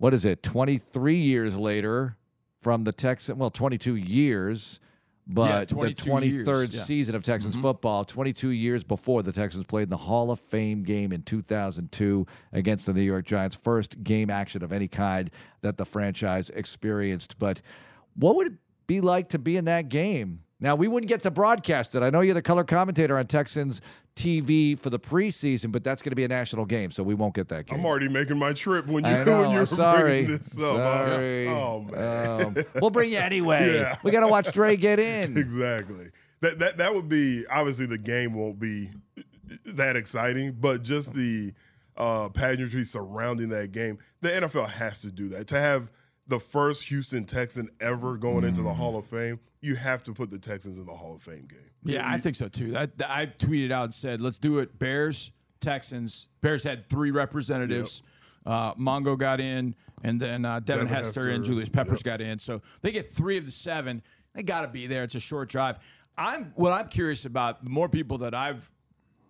[0.00, 0.42] What is it?
[0.42, 2.16] 23 years later
[2.62, 4.80] from the Texan, well, 22 years,
[5.26, 6.52] but the 22 23rd years, yeah.
[6.54, 6.78] Mm-hmm.
[6.78, 10.84] season of Texans football, 22 years before the Texans played in the Hall of Fame
[10.84, 13.54] game in 2002 against the New York Giants.
[13.54, 17.38] First game action of any kind that the franchise experienced.
[17.38, 17.60] But
[18.14, 18.52] what would it
[18.86, 20.44] be like to be in that game?
[20.60, 22.02] Now, we wouldn't get to broadcast it.
[22.02, 23.82] I know you're the color commentator on Texans
[24.20, 27.34] TV for the preseason, but that's going to be a national game, so we won't
[27.34, 27.78] get that game.
[27.78, 30.24] I'm already making my trip when you, know, when you're sorry.
[30.24, 30.76] bringing this up.
[30.76, 31.48] Sorry.
[31.48, 32.42] Oh man.
[32.42, 33.74] Um, we'll bring you anyway.
[33.74, 33.96] Yeah.
[34.02, 35.36] We got to watch Dre get in.
[35.38, 36.10] exactly.
[36.40, 38.90] That that that would be obviously the game won't be
[39.66, 41.52] that exciting, but just the
[41.96, 45.90] uh, pageantry surrounding that game, the NFL has to do that to have
[46.26, 49.40] the first Houston Texan ever going into the Hall of Fame.
[49.60, 51.70] You have to put the Texans in the Hall of Fame game.
[51.84, 52.76] Yeah, I think so too.
[52.76, 56.28] I, I tweeted out and said, "Let's do it." Bears, Texans.
[56.40, 58.02] Bears had three representatives.
[58.46, 62.18] Uh, Mongo got in, and then uh, Devin, Devin Hester, Hester, and Julius Peppers yep.
[62.18, 62.38] got in.
[62.38, 64.02] So they get three of the seven.
[64.34, 65.02] They got to be there.
[65.02, 65.78] It's a short drive.
[66.16, 67.62] I'm what I'm curious about.
[67.64, 68.70] The more people that I've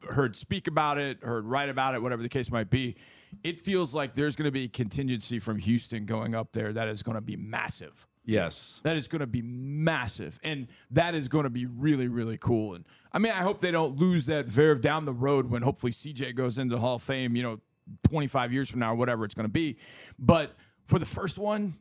[0.09, 2.97] heard speak about it, heard write about it, whatever the case might be,
[3.43, 7.03] it feels like there's going to be contingency from Houston going up there that is
[7.03, 8.07] going to be massive.
[8.31, 8.81] Yes.
[8.85, 12.75] That is going to be massive, and that is going to be really, really cool.
[12.75, 15.93] And I mean, I hope they don't lose that verve down the road when hopefully
[15.93, 17.35] CJ goes into the Hall of Fame.
[17.37, 17.61] You know,
[18.09, 19.77] 25 years from now or whatever it's going to be.
[20.19, 20.55] But
[20.87, 21.75] for the first one,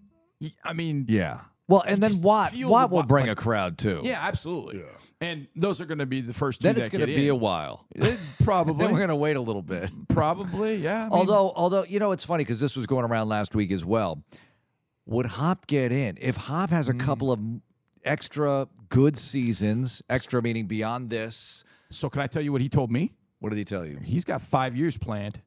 [0.63, 1.41] I mean, Yeah.
[1.67, 4.01] Well, and then just Watt, Watt will bring like- a crowd too.
[4.03, 4.79] yeah, absolutely.
[4.79, 4.85] Yeah.
[5.21, 7.25] And those are going to be the first two Then that it's going to be
[7.25, 7.29] in.
[7.31, 7.85] a while.
[7.95, 8.83] It- probably.
[8.85, 9.91] Then we're going to wait a little bit.
[10.07, 11.01] probably, yeah.
[11.01, 13.71] I mean, although, although you know, it's funny because this was going around last week
[13.71, 14.23] as well.
[15.09, 16.99] Would Hop get in if Hop has a Mm.
[16.99, 17.39] couple of
[18.03, 20.01] extra good seasons?
[20.09, 21.63] Extra meaning beyond this.
[21.91, 23.13] so can I tell you what he told me?
[23.39, 23.97] What did he tell you?
[24.03, 25.41] He's got five years planned.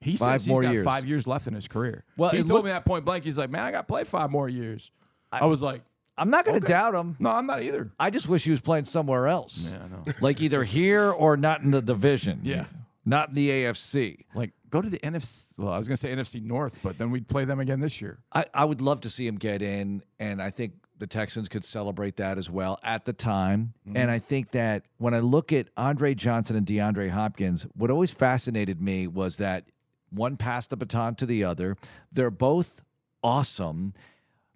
[0.00, 0.84] He Five says he's got years.
[0.84, 2.04] five years left in his career.
[2.16, 3.22] Well, he told look- me that point blank.
[3.22, 4.90] He's like, man, I got to play five more years.
[5.30, 5.82] I, was like,
[6.18, 6.72] I'm not going to Okay.
[6.72, 7.14] doubt him.
[7.20, 7.92] no, I'm not either.
[8.00, 9.72] I just wish he was playing somewhere else.
[9.72, 10.04] Yeah, I know.
[10.20, 12.40] like either here or not in the division.
[12.42, 12.64] Yeah.
[13.04, 14.24] Not in the AFC.
[14.34, 15.48] Like, go to the NFC.
[15.56, 18.00] Well, I was going to say NFC North, but then we'd play them again this
[18.00, 18.18] year.
[18.32, 21.64] I, I would love to see him get in, and I think the Texans could
[21.64, 23.74] celebrate that as well at the time.
[23.86, 23.96] Mm-hmm.
[23.96, 28.12] And I think that when I look at Andre Johnson and DeAndre Hopkins, what always
[28.12, 29.64] fascinated me was that
[30.10, 31.76] one passed the baton to the other.
[32.12, 32.82] They're both
[33.22, 33.94] awesome,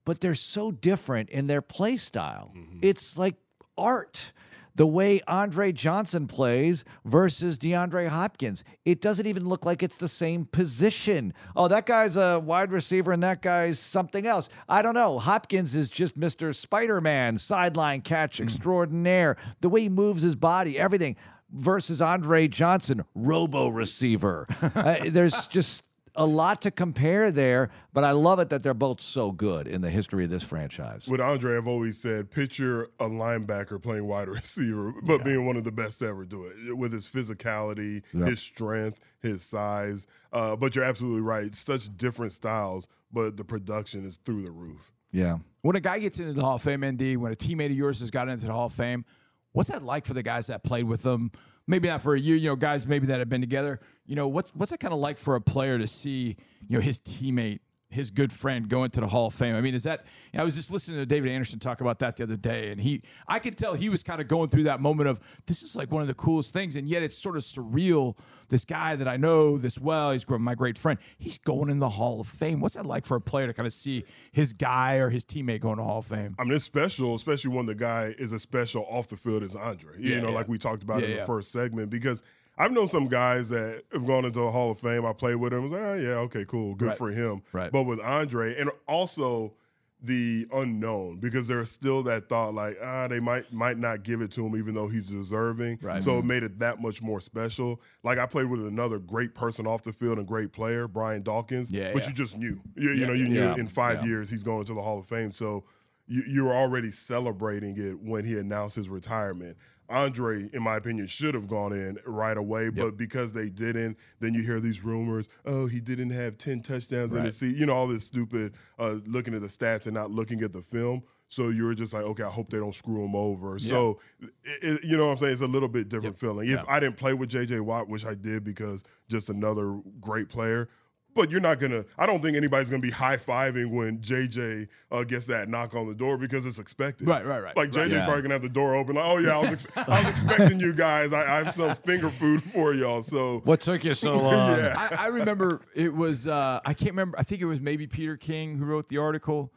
[0.04, 2.52] but they're so different in their play style.
[2.54, 2.80] Mm-hmm.
[2.82, 3.36] It's like
[3.76, 4.32] art.
[4.76, 8.64] The way Andre Johnson plays versus DeAndre Hopkins.
[8.84, 11.32] It doesn't even look like it's the same position.
[11.54, 14.48] Oh, that guy's a wide receiver and that guy's something else.
[14.68, 15.18] I don't know.
[15.20, 16.52] Hopkins is just Mr.
[16.54, 19.36] Spider Man, sideline catch extraordinaire.
[19.60, 21.16] The way he moves his body, everything.
[21.52, 24.44] Versus Andre Johnson, robo receiver.
[24.74, 25.84] Uh, there's just
[26.16, 29.80] a lot to compare there, but I love it that they're both so good in
[29.80, 31.08] the history of this franchise.
[31.08, 35.64] With Andre, I've always said, picture a linebacker playing wide receiver, but being one of
[35.64, 40.06] the best to ever do it with his physicality, his strength, his size.
[40.32, 41.54] Uh, but you're absolutely right.
[41.54, 44.92] Such different styles, but the production is through the roof.
[45.10, 45.38] Yeah.
[45.62, 48.00] When a guy gets into the Hall of Fame, ND, when a teammate of yours
[48.00, 49.04] has got into the Hall of Fame,
[49.52, 51.32] what's that like for the guys that played with them?
[51.66, 53.80] Maybe not for a year, you know, guys maybe that have been together.
[54.06, 56.36] You know, what's what's it kind of like for a player to see,
[56.68, 59.54] you know, his teammate, his good friend go into the Hall of Fame?
[59.56, 60.04] I mean, is that
[60.36, 63.02] I was just listening to David Anderson talk about that the other day, and he
[63.26, 65.90] I could tell he was kind of going through that moment of this is like
[65.90, 68.16] one of the coolest things, and yet it's sort of surreal.
[68.50, 70.98] This guy that I know this well, he's my great friend.
[71.16, 72.60] He's going in the Hall of Fame.
[72.60, 75.60] What's that like for a player to kind of see his guy or his teammate
[75.62, 76.34] going to Hall of Fame?
[76.38, 79.56] I mean, it's special, especially when the guy is as special off the field as
[79.56, 79.94] Andre.
[79.98, 80.34] You Yeah, know, yeah.
[80.34, 82.22] like we talked about Yeah, in the first segment, because
[82.56, 85.04] I've known some guys that have gone into the Hall of Fame.
[85.04, 85.60] I played with them.
[85.60, 86.98] I was like, oh, yeah, okay, cool, good Right.
[86.98, 87.42] for him.
[87.52, 87.72] Right.
[87.72, 89.54] But with Andre, and also
[90.00, 94.30] the unknown, because there's still that thought like, ah, they might might not give it
[94.32, 95.78] to him, even though he's deserving.
[95.80, 96.02] Right.
[96.02, 97.80] So it made it that much more special.
[98.02, 101.72] Like I played with another great person off the field and great player, Brian Dawkins.
[101.72, 102.08] Yeah, but yeah.
[102.10, 102.60] you just knew.
[102.76, 103.54] You, you know, you yeah.
[103.54, 104.08] knew in five Yeah.
[104.08, 105.30] years he's going to the Hall of Fame.
[105.32, 105.64] So
[106.06, 109.56] you, you were already celebrating it when he announced his retirement.
[109.88, 114.32] Andre, in my opinion, should have gone in right away, but because they didn't, then
[114.34, 115.28] you hear these rumors.
[115.44, 117.32] Oh, he didn't have ten touchdowns in the Right.
[117.32, 117.58] season.
[117.58, 120.62] You know all this stupid uh, looking at the stats and not looking at the
[120.62, 121.02] film.
[121.28, 123.58] So you're just like, okay, I hope they don't screw him over.
[123.58, 123.98] So,
[124.44, 125.32] it, you know what I'm saying?
[125.32, 126.48] It's a little bit different feeling.
[126.48, 126.64] If.
[126.68, 130.68] I didn't play with JJ Watt, which I did because just another great player,
[131.14, 131.84] but you're not gonna.
[131.98, 135.86] I don't think anybody's gonna be high fiving when JJ uh, gets that knock on
[135.86, 137.06] the door because it's expected.
[137.06, 137.56] Right, right, right.
[137.56, 138.04] Like JJ's Yeah.
[138.04, 138.96] probably gonna have the door open.
[138.96, 141.12] Like, oh yeah, I was, ex- I was expecting you guys.
[141.12, 143.02] I, I have some finger food for y'all.
[143.02, 144.32] So What took you so long?
[144.58, 147.86] yeah, I, I remember it was uh, I can't remember I think it was maybe
[147.86, 149.52] Peter King who wrote the article,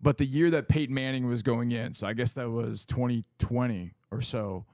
[0.00, 3.92] But the year that Peyton Manning was going in, so I guess that was 2020
[4.10, 4.64] or so,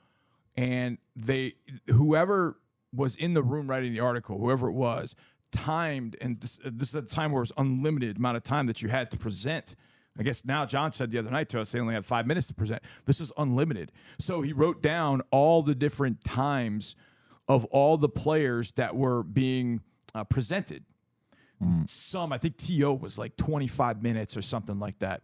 [0.56, 1.54] and they
[1.86, 2.56] whoever
[2.92, 5.14] was in the room writing the article, whoever it was,
[5.52, 8.82] timed, and this, this is a time where it was unlimited amount of time that
[8.82, 9.76] you had to present.
[10.18, 12.46] I guess now John said the other night to us they only had five minutes
[12.48, 12.82] to present.
[13.06, 13.92] This is unlimited.
[14.18, 16.96] So he wrote down all the different times
[17.48, 19.80] of all the players that were being
[20.14, 20.84] uh, presented.
[21.86, 25.22] Some, I think TO was like 25 minutes or something like that.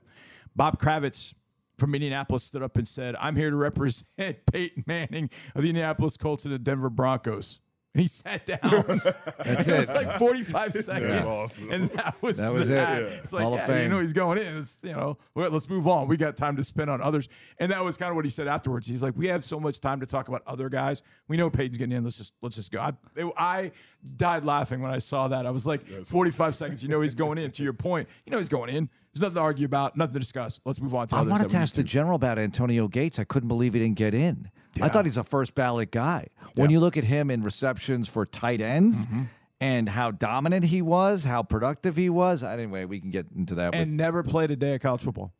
[0.55, 1.33] Bob Kravitz
[1.79, 4.07] from Indianapolis stood up and said, I'm here to represent
[4.53, 7.61] Peyton Manning of the Indianapolis Colts and the Denver Broncos.
[7.97, 8.61] And he sat down.
[9.43, 11.25] That's it was like 45 seconds.
[11.25, 11.71] awesome.
[11.71, 12.75] And that was That was it.
[12.75, 12.99] Yeah.
[12.99, 13.91] It's like, Hall of yeah, you Fame.
[13.91, 14.55] know, he's going in.
[14.59, 16.07] It's, you know, well, let's move on.
[16.07, 17.31] We got time to spend on others.
[17.59, 18.87] And that was kind of what he said afterwards.
[18.87, 21.01] He's like, we have so much time to talk about other guys.
[21.27, 22.05] We know Peyton's getting in.
[22.05, 22.81] Let's just let's just go.
[22.81, 23.73] I, it- I
[24.19, 25.47] died laughing when I saw that.
[25.47, 26.83] I was like, 45 seconds.
[26.83, 27.51] You know he's going in.
[27.53, 28.91] To your point, you know he's going in.
[29.17, 30.61] There's nothing to argue about, nothing to discuss.
[30.67, 33.19] Let's move on to I wanted to ask the general about Antonio Gates.
[33.19, 34.51] I couldn't believe he didn't get in.
[34.83, 36.27] I thought he's a first ballot guy.
[36.57, 39.23] When you look at him in receptions for tight ends Mm-hmm.
[39.59, 42.45] and how dominant he was, how productive he was.
[42.45, 43.75] Anyway, we can get into that.
[43.75, 45.33] and with, never played a day of college football.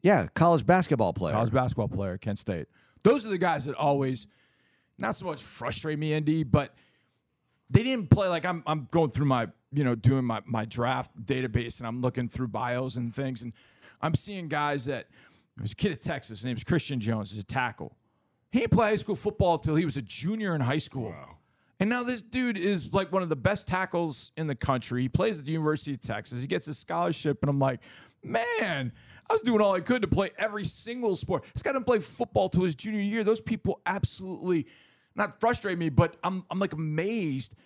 [0.00, 1.34] yeah, college basketball player.
[1.34, 2.66] college basketball player, Kent State.
[3.04, 4.26] Those are the guys that always,
[4.96, 6.74] not so much frustrate me, ND, but
[7.68, 8.62] they didn't play like I'm.
[8.66, 12.48] I'm going through my, you know, doing my my draft database, and I'm looking through
[12.48, 13.52] bios and things, and
[14.00, 15.08] I'm seeing guys that.
[15.54, 16.38] There's a kid at Texas.
[16.38, 17.30] His name's Christian Jones.
[17.30, 17.94] He's a tackle.
[18.52, 21.14] He didn't play high school football until he was a junior in high school.
[21.78, 25.02] And now this dude is like one of the best tackles in the country.
[25.02, 26.40] He plays at the University of Texas.
[26.40, 27.80] He gets a scholarship, and I'm like,
[28.22, 28.92] man,
[29.28, 31.44] I was doing all I could to play every single sport.
[31.54, 33.24] This guy didn't play football till his junior year.
[33.24, 34.66] Those people absolutely
[35.14, 37.56] not frustrate me, but I'm I'm like amazed.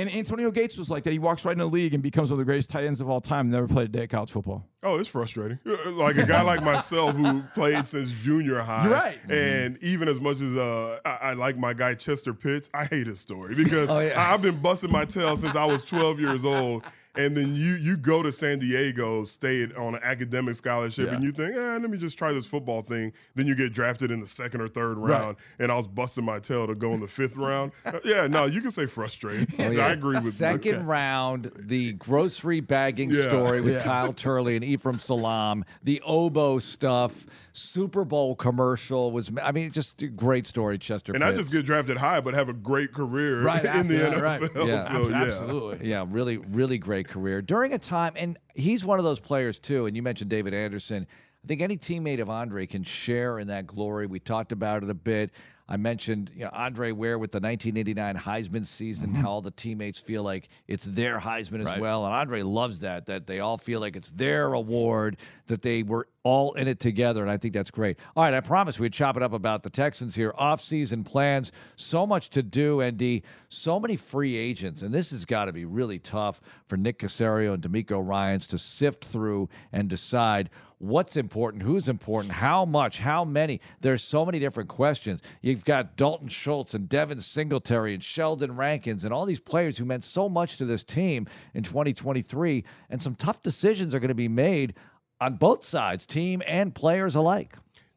[0.00, 1.12] And Antonio Gates was like that.
[1.12, 3.10] He walks right in the league and becomes one of the greatest tight ends of
[3.10, 3.50] all time.
[3.50, 4.64] Never played a day of college football.
[4.82, 5.58] Oh, it's frustrating.
[5.66, 8.84] Uh, Like a guy like myself who played since junior high.
[8.84, 9.18] You're right.
[9.28, 13.06] And even as much as uh, I, I like my guy Chester Pitts, I hate
[13.08, 14.18] his story because Oh, yeah.
[14.18, 16.84] I, have been busting my tail since I was 12 years old.
[17.16, 21.14] And then you you go to San Diego State on an academic scholarship, Yeah.
[21.16, 23.12] and you think, eh, let me just try this football thing.
[23.34, 26.38] Then you get drafted in the second or third round, and I was busting my
[26.38, 27.72] tail to go in the fifth round.
[27.84, 29.48] Uh, yeah, no, you can say frustrating.
[29.58, 29.86] Oh, yeah.
[29.86, 33.26] I agree with Second round, the grocery bagging Yeah.
[33.28, 33.80] story with.
[33.82, 39.30] Kyle Turley and Ephraim Salaam, the oboe stuff, Super Bowl commercial was.
[39.42, 41.12] I mean, just a great story, Chester.
[41.14, 44.12] And I just get drafted high, but have a great career Right in the that,
[44.18, 44.22] NFL.
[44.22, 44.50] right.
[44.66, 44.84] Yeah.
[44.88, 45.22] So, yeah.
[45.22, 45.88] Absolutely.
[45.88, 49.86] Yeah, really, really great career during a time, and he's one of those players too.
[49.86, 51.06] And you mentioned David Anderson.
[51.42, 54.06] I think any teammate of Andre can share in that glory.
[54.06, 55.30] We talked about it a bit.
[55.70, 59.20] I mentioned you know, Andre Ware with the 1989 Heisman season, mm-hmm.
[59.20, 61.80] how all the teammates feel like it's their Heisman as Right.
[61.80, 62.04] well.
[62.04, 66.08] And Andre loves that, that they all feel like it's their award, that they were
[66.24, 67.22] all in it together.
[67.22, 67.98] And I think that's great.
[68.16, 70.34] All right, I promised we'd chop it up about the Texans here.
[70.36, 74.82] Off-season plans, so much to do, ND, so many free agents.
[74.82, 78.58] And this has got to be really tough for Nick Caserio and DeMeco Ryans to
[78.58, 83.60] sift through and decide what's important, who's important, how much, how many.
[83.80, 85.20] There's so many different questions.
[85.42, 89.84] You've got Dalton Schultz and Devin Singletary and Sheldon Rankins and all these players who
[89.84, 92.64] meant so much to this team in 2023.
[92.88, 94.74] And some tough decisions are going to be made
[95.20, 97.56] on both sides, team and players alike.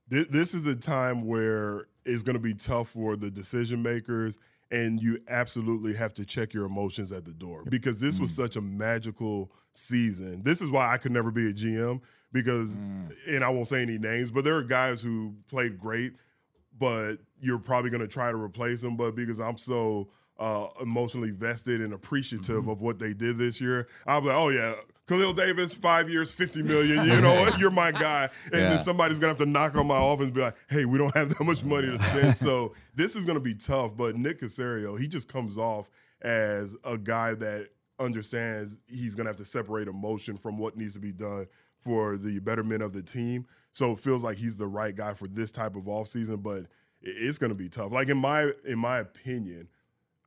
[0.10, 4.38] This is a time where it's going to be tough for the decision makers,
[4.71, 8.36] and you absolutely have to check your emotions at the door because this was mm.
[8.36, 10.41] such a magical season.
[10.43, 13.12] This is why I could never be a GM because, mm.
[13.28, 16.13] and I won't say any names, but there are guys who played great,
[16.78, 18.97] but you're probably going to try to replace them.
[18.97, 22.69] But because I'm so uh, emotionally vested and appreciative mm-hmm.
[22.69, 24.76] of what they did this year, I'll be like, oh yeah.
[25.08, 27.06] Khalil Davis, five years, fifty million.
[27.06, 27.60] You know, what?
[27.60, 28.70] you're my guy, and Yeah.
[28.70, 31.13] then somebody's gonna have to knock on my office and be like, "Hey, we don't
[31.13, 33.96] have that much money to spend." so this is gonna be tough.
[33.98, 35.89] But Nick Caserio, he just comes off
[36.22, 41.00] as a guy that understands he's gonna have to separate emotion from what needs to
[41.00, 43.46] be done for the betterment of the team.
[43.74, 46.68] So it feels like he's the right guy for this type of offseason, but
[47.02, 47.92] it's gonna be tough.
[47.92, 49.68] Like in my in my opinion,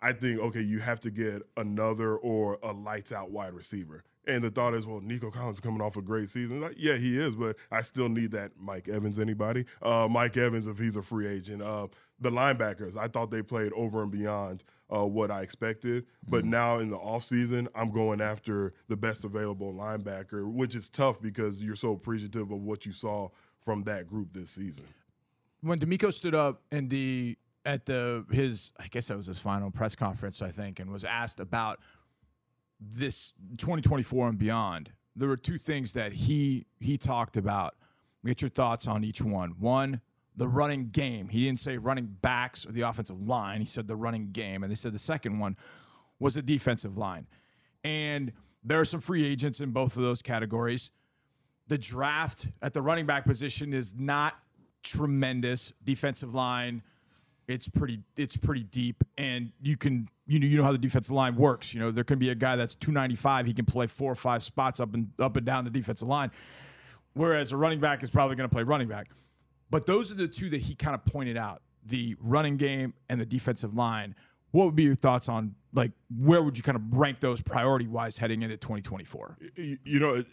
[0.03, 4.05] I think okay, you have to get another or a lights out wide receiver.
[4.29, 6.61] And the thought is, well, Nico Collins is coming off a great season.
[6.61, 9.19] Like, yeah, he is, but I still need that Mike Evans.
[9.21, 9.67] Anybody?
[9.81, 11.63] Uh, Mike Evans, if he's a free agent.
[11.63, 11.87] Uh,
[12.19, 16.07] the linebackers, I thought they played over and beyond uh, what I expected.
[16.29, 21.21] But now in the offseason, I'm going after the best available linebacker, which is tough
[21.21, 23.29] because you're so appreciative of what you saw
[23.61, 24.85] from that group this season.
[25.61, 29.73] when DeMeco stood up and the at the his I guess that was his final
[29.73, 31.81] press conference I think and was asked about
[32.81, 37.75] this 2024 and beyond there were two things that he he talked about.
[38.25, 39.55] Get your thoughts on each one.
[39.59, 40.01] One,
[40.37, 41.29] the running game.
[41.29, 43.61] He didn't say running backs or the offensive line.
[43.61, 45.57] He said the running game, and they said the second one
[46.19, 47.27] was the defensive line.
[47.83, 50.91] And there are some free agents in both of those categories.
[51.69, 54.35] The draft at the running back position is not
[54.83, 55.73] tremendous.
[55.85, 56.83] Defensive line,
[57.49, 61.15] it's pretty it's pretty deep, and you can you know you know how the defensive
[61.15, 61.73] line works.
[61.73, 64.43] You know there can be a guy that's 295, he can play four or five
[64.43, 66.31] spots up and up and down the defensive line,
[67.15, 69.09] whereas a running back is probably going to play running back.
[69.71, 73.21] But those are the two that he kind of pointed out: the running game and
[73.21, 74.15] the defensive line.
[74.53, 77.87] What would be your thoughts on like where would you kind of rank those priority
[77.87, 79.37] wise heading into 2024?
[79.57, 80.25] You, you know,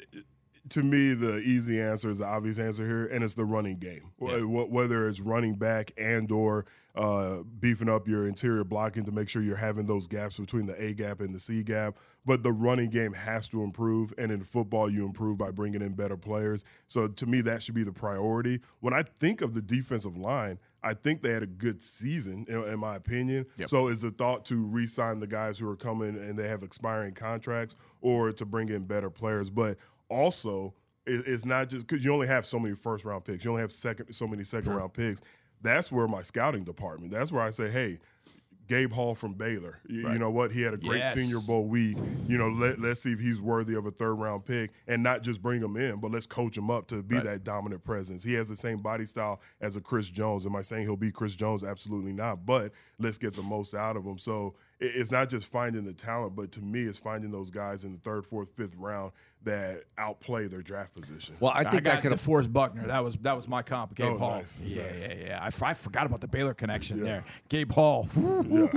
[0.69, 4.11] to me, the easy answer is the obvious answer here, and it's the running game.
[4.21, 4.39] Yeah.
[4.43, 9.41] Whether it's running back and or uh, beefing up your interior blocking to make sure
[9.41, 11.97] you're having those gaps between the A gap and the C gap.
[12.25, 15.93] But the running game has to improve, and in football, you improve by bringing in
[15.93, 16.63] better players.
[16.87, 18.61] So to me, that should be the priority.
[18.79, 22.63] When I think of the defensive line, I think they had a good season, in,
[22.63, 23.47] in my opinion.
[23.57, 23.69] Yep.
[23.69, 27.13] So is the thought to re-sign the guys who are coming and they have expiring
[27.13, 29.49] contracts, or to bring in better players?
[29.49, 29.77] But
[30.09, 30.73] also,
[31.05, 33.43] it's not just because you only have so many first round picks.
[33.43, 34.77] You only have second so many second sure.
[34.77, 35.21] round picks
[35.63, 37.11] that's where my scouting department.
[37.11, 37.99] That's where I say, hey,
[38.67, 39.79] Gabe Hall from Baylor.
[39.87, 40.13] You, right.
[40.13, 40.51] you, know what?
[40.51, 41.15] He had a great yes.
[41.15, 41.97] Senior Bowl week.
[42.27, 45.21] You know, let, let's see if he's worthy of a third round pick and not
[45.21, 47.25] just bring him in, but let's coach him up to be right.
[47.25, 48.23] that dominant presence.
[48.23, 50.45] He has the same body style as a Chris Jones.
[50.45, 51.63] Am I saying he'll be Chris Jones?
[51.63, 52.45] Absolutely not.
[52.45, 54.17] But let's get the most out of him.
[54.17, 57.93] So it's not just finding the talent, but to me, it's finding those guys in
[57.93, 59.11] the third, fourth, fifth round
[59.43, 61.35] that outplay their draft position.
[61.39, 62.87] Well, I think I, I could have forced Buckner.
[62.87, 64.37] That was that was my comp, Gabe oh, Hall.
[64.37, 65.01] Nice, yeah, nice.
[65.01, 65.39] yeah, yeah.
[65.41, 67.03] I, I, forgot about the Baylor connection yeah.
[67.03, 67.23] there.
[67.49, 68.07] Gabe Hall.
[68.53, 68.67] Yeah.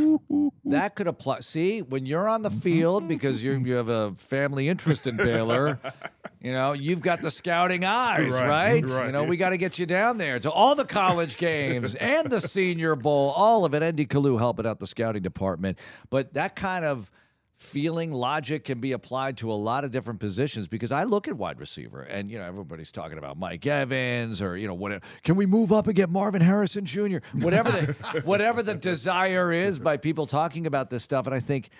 [0.64, 1.40] That could apply.
[1.40, 5.78] See, when you're on the field because you you have a family interest in Baylor,
[6.40, 8.48] you know you've got the scouting eyes, right?
[8.48, 8.88] right?
[8.88, 9.06] right.
[9.06, 12.28] You know we got to get you down there to all the college games and
[12.30, 13.82] the Senior Bowl, all of it.
[13.86, 15.78] ND Kalu helping out the scouting department,
[16.10, 17.10] but that kind of
[17.56, 21.36] feeling logic can be applied to a lot of different positions because I look at
[21.36, 25.36] wide receiver and you know everybody's talking about Mike Evans or you know what can
[25.36, 27.18] we move up and get Marvin Harrison Jr.
[27.32, 31.26] whatever the whatever the desire is by people talking about this stuff.
[31.26, 31.70] And I think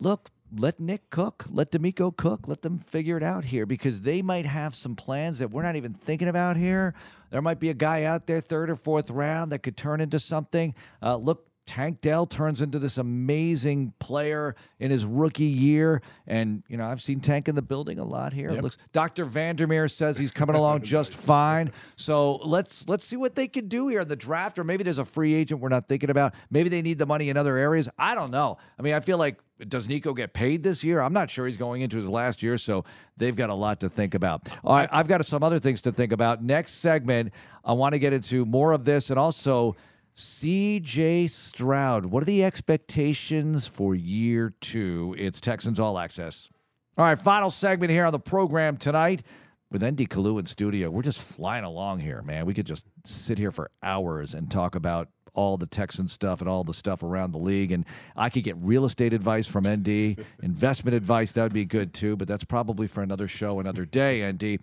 [0.00, 4.20] look let Nick cook let DeMeco cook let them figure it out here because they
[4.20, 6.92] might have some plans that we're not even thinking about here.
[7.30, 10.18] There might be a guy out there third or fourth round that could turn into
[10.18, 10.74] something.
[11.00, 16.02] Uh, look Tank Dell turns into this amazing player in his rookie year.
[16.26, 18.50] And, you know, I've seen Tank in the building a lot here.
[18.52, 18.62] Yep.
[18.62, 19.24] Looks Dr.
[19.24, 21.72] Vandermeer says he's coming along just fine.
[21.96, 24.98] So let's let's see what they can do here in the draft, or maybe there's
[24.98, 26.34] a free agent we're not thinking about.
[26.50, 27.88] Maybe they need the money in other areas.
[27.98, 28.58] I don't know.
[28.78, 29.38] I mean, I feel like
[29.68, 31.00] does Nico get paid this year?
[31.00, 32.84] I'm not sure he's going into his last year, so
[33.16, 34.48] they've got a lot to think about.
[34.64, 36.42] All right, I've got some other things to think about.
[36.42, 37.32] Next segment,
[37.64, 39.76] I want to get into more of this and also
[40.14, 45.16] CJ Stroud, what are the expectations for year two?
[45.18, 46.48] It's Texans All Access.
[46.96, 49.24] All right, final segment here on the program tonight
[49.72, 50.88] with ND Kalu in studio.
[50.88, 52.46] We're just flying along here, man.
[52.46, 56.48] We could just sit here for hours and talk about all the Texan stuff and
[56.48, 57.72] all the stuff around the league.
[57.72, 57.84] And
[58.14, 59.88] I could get real estate advice from ND,
[60.44, 64.30] investment advice, that would be good too, but that's probably for another show, another day,
[64.30, 64.60] ND.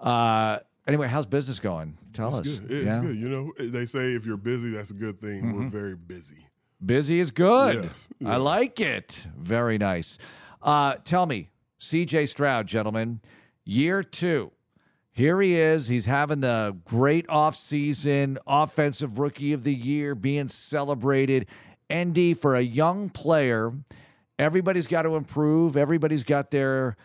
[0.00, 1.96] Uh, Anyway, how's business going?
[2.12, 2.58] Tell it's us.
[2.58, 2.70] Good.
[2.70, 3.00] It's yeah?
[3.00, 3.16] good.
[3.16, 5.42] You know, they say if you're busy, that's a good thing.
[5.42, 5.62] Mm-hmm.
[5.64, 6.46] We're very busy.
[6.84, 7.84] Busy is good.
[7.84, 8.30] Yes, yes.
[8.30, 9.26] I like it.
[9.36, 10.18] Very nice.
[10.60, 11.48] Uh, tell me,
[11.80, 13.20] CJ Stroud, gentlemen,
[13.64, 14.50] year two.
[15.10, 15.86] Here he is.
[15.86, 21.46] He's having the great offseason, offensive rookie of the year, being celebrated.
[21.92, 23.72] ND for a young player.
[24.38, 25.76] Everybody's got to improve.
[25.76, 26.96] Everybody's got their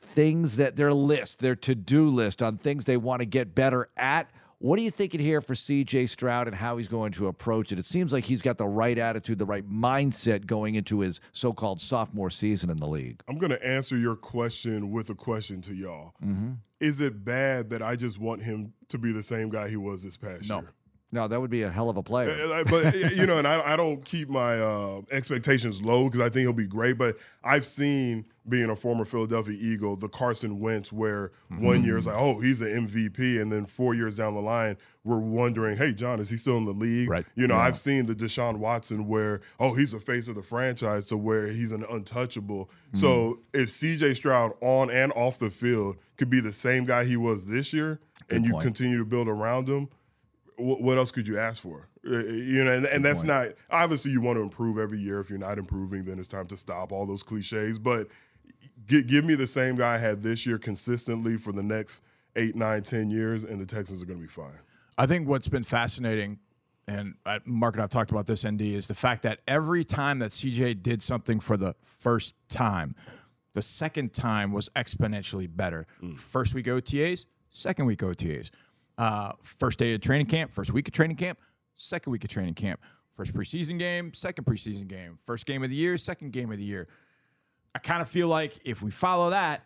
[0.00, 3.88] things that their list, their to do list on things they want to get better
[3.96, 4.30] at.
[4.60, 7.78] What are you thinking here for CJ Stroud and how he's going to approach it?
[7.78, 11.52] It seems like he's got the right attitude, the right mindset going into his so
[11.52, 13.22] called sophomore season in the league.
[13.28, 16.14] I'm going to answer your question with a question to y'all.
[16.24, 16.54] Mm-hmm.
[16.80, 20.02] Is it bad that I just want him to be the same guy he was
[20.02, 20.60] this past no.
[20.60, 20.72] year?
[21.10, 22.64] No, that would be a hell of a player.
[22.64, 26.42] But you know, and I, I don't keep my uh, expectations low because I think
[26.42, 26.98] he'll be great.
[26.98, 31.64] But I've seen being a former Philadelphia Eagle, the Carson Wentz, where mm-hmm.
[31.64, 34.76] one year is like, oh, he's an MVP, and then four years down the line,
[35.04, 37.08] we're wondering, hey, John, is he still in the league?
[37.08, 37.24] Right.
[37.34, 37.62] You know, yeah.
[37.62, 41.46] I've seen the Deshaun Watson where, oh, he's the face of the franchise, to where
[41.48, 42.66] he's an untouchable.
[42.66, 42.98] Mm-hmm.
[42.98, 44.14] So if C.J.
[44.14, 48.00] Stroud on and off the field could be the same guy he was this year,
[48.28, 48.64] Good and you point.
[48.64, 49.88] continue to build around him
[50.58, 51.88] what else could you ask for?
[52.06, 55.20] Uh, uh, you know, and, and that's not obviously you want to improve every year.
[55.20, 57.78] If you're not improving, then it's time to stop all those cliches.
[57.78, 58.08] But
[58.86, 62.02] G- give me the same guy I had this year consistently for the next
[62.36, 64.58] eight, nine, ten years, and the Texans are going to be fine.
[64.96, 66.38] I think what's been fascinating,
[66.86, 70.18] and I, Mark and I've talked about this, ND, is the fact that every time
[70.20, 72.94] that CJ did something for the first time,
[73.54, 75.86] the second time was exponentially better.
[76.16, 78.50] First week OTAs, second week OTAs.
[78.98, 81.38] Uh, first day of training camp, first week of training camp,
[81.76, 82.80] second week of training camp.
[83.14, 85.16] First preseason game, second preseason game.
[85.24, 86.88] First game of the year, second game of the year.
[87.74, 89.64] I kind of feel like if we follow that,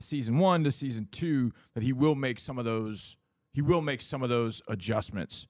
[0.00, 3.16] season one to season two, that he will make some of those
[3.52, 5.46] he will make some of those adjustments.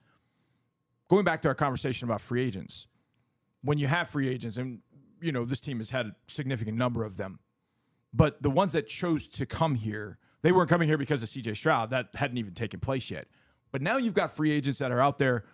[1.09, 2.87] Going back to our conversation about free agents,
[3.63, 4.81] when you have free agents, and
[5.21, 7.41] you know this team has had a significant number of them,
[8.13, 11.57] but the ones that chose to come here, they weren't coming here because of CJ
[11.57, 11.91] Stroud.
[11.91, 13.29] That hadn't even taken place yet.
[13.73, 15.45] But now you've got free agents that are out there.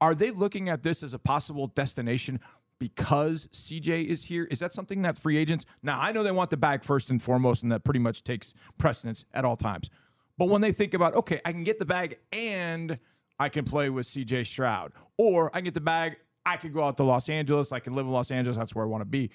[0.00, 2.40] Are they looking at this as a possible destination
[2.78, 4.44] because CJ is here?
[4.50, 7.22] Is that something that free agents now I know they want the bag first and
[7.22, 9.90] foremost, and that pretty much takes precedence at all times.
[10.36, 12.98] But when they think about, okay, I can get the bag and
[13.40, 16.16] I can play with CJ Stroud, or I can get the bag,
[16.46, 18.84] I can go out to Los Angeles, I can live in Los Angeles, that's where
[18.84, 19.30] I want to be.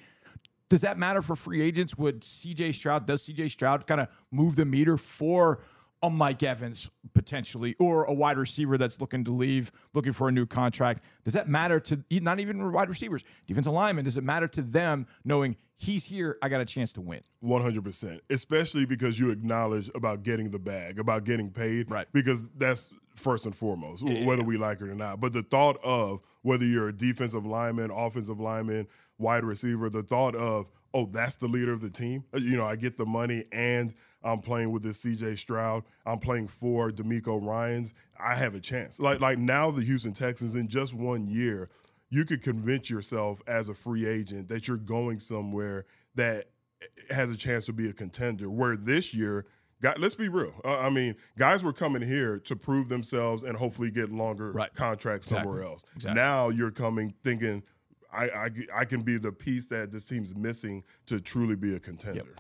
[0.74, 1.96] Does that matter for free agents?
[2.00, 5.60] Would CJ Stroud, does CJ Stroud kind of move the meter for
[6.02, 10.32] a Mike Evans potentially, or a wide receiver that's looking to leave, looking for a
[10.32, 11.04] new contract?
[11.26, 14.04] Does that matter to not even wide receivers, defensive linemen?
[14.06, 16.40] Does it matter to them knowing he's here?
[16.42, 17.22] I got a chance to win.
[17.40, 22.08] One hundred percent, especially because you acknowledge about getting the bag, about getting paid, Right.
[22.12, 25.20] Because that's first and foremost, whether we like it or not.
[25.20, 28.88] But the thought of whether you're a defensive lineman, offensive lineman,
[29.18, 32.24] wide receiver, the thought of oh, that's the leader of the team.
[32.34, 35.84] Uh, You know, I get the money and I'm playing with this CJ Stroud.
[36.06, 37.94] I'm playing for DeMeco Ryans.
[38.20, 39.00] I have a chance.
[39.00, 41.70] Like like now the Houston Texans in just one year,
[42.10, 45.86] you could convince yourself as a free agent that you're going somewhere
[46.16, 46.50] that
[47.10, 48.50] has a chance to be a contender.
[48.50, 49.46] Where this year,
[49.82, 50.54] guy, let's be real.
[50.64, 54.74] Uh, I mean, guys were coming here to prove themselves and hopefully get longer Right.
[54.76, 55.72] contracts somewhere Exactly.
[55.72, 55.84] else.
[55.96, 56.16] Exactly.
[56.22, 57.64] Now you're coming thinking.
[58.14, 61.80] I, I, I can be the piece that this team's missing to truly be a
[61.80, 62.36] contender.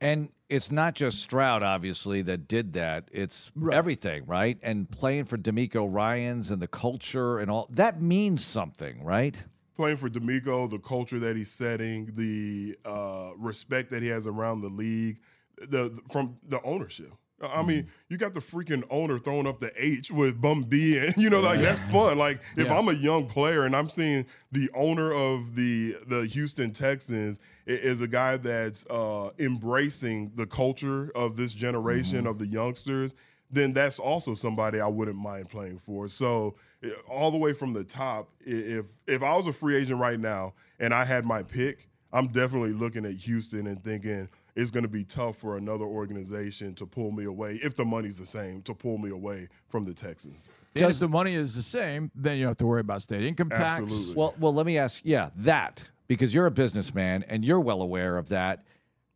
[0.00, 3.08] And it's not just Stroud, obviously, that did that.
[3.10, 4.56] It's everything, right?
[4.62, 9.42] And playing for DeMeco Ryans and the culture and all that means something, right?
[9.78, 14.60] playing for DeMeco, the culture that he's setting, the uh, respect that he has around
[14.60, 15.20] the league,
[15.56, 17.12] the from the ownership.
[17.40, 21.16] I mean, you got the freaking owner throwing up the H with Bun B, and
[21.16, 22.18] you know, like that's fun.
[22.18, 22.76] Like if Yeah.
[22.76, 28.00] I'm a young player and I'm seeing the owner of the the Houston Texans is
[28.00, 33.14] a guy that's uh, embracing the culture of this generation of the youngsters,
[33.50, 36.08] then that's also somebody I wouldn't mind playing for.
[36.08, 36.56] So
[37.08, 40.54] all the way from the top, if if I was a free agent right now
[40.80, 44.28] and I had my pick, I'm definitely looking at Houston and thinking
[44.58, 48.18] it's going to be tough for another organization to pull me away if the money's
[48.18, 50.50] the same to pull me away from the Texans.
[50.74, 53.22] Because if the money is the same, then you don't have to worry about state
[53.22, 53.82] income tax.
[53.82, 54.14] Absolutely.
[54.14, 58.18] Well, well, let me ask, yeah, that because you're a businessman and you're well aware
[58.18, 58.64] of that.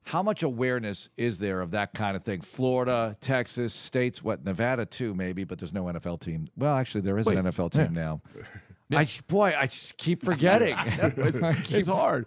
[0.05, 2.41] How much awareness is there of that kind of thing?
[2.41, 6.49] Florida, Texas, states, what Nevada too, maybe, but there's no NFL team.
[6.57, 8.21] Well, actually, there is Wait, an NFL team now.
[8.95, 10.75] I boy, I just keep forgetting.
[10.87, 12.27] it's, keep- it's hard.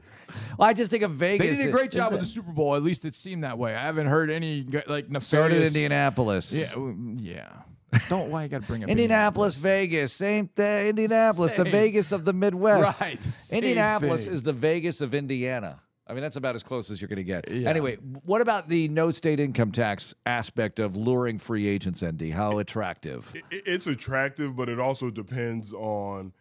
[0.57, 1.47] Well, I just think of Vegas.
[1.47, 2.76] They did a great job with the Super Bowl.
[2.76, 3.74] At least it seemed that way.
[3.76, 5.28] I haven't heard any like nefarious.
[5.28, 6.51] So did Indianapolis.
[6.51, 7.49] Yeah, mm, yeah.
[8.09, 10.88] Don't why you got to bring up Indianapolis, Vegas, same thing.
[10.88, 12.99] Indianapolis, the Vegas of the Midwest.
[12.99, 14.34] Right, same Indianapolis thing.
[14.34, 15.82] is the Vegas of Indiana.
[16.07, 17.49] I mean, that's about as close as you're going to get.
[17.49, 17.70] Yeah.
[17.70, 22.32] Anyway, what about the no state income tax aspect of luring free agents, ND?
[22.32, 23.32] How attractive?
[23.36, 26.34] I- It's attractive, but it also depends on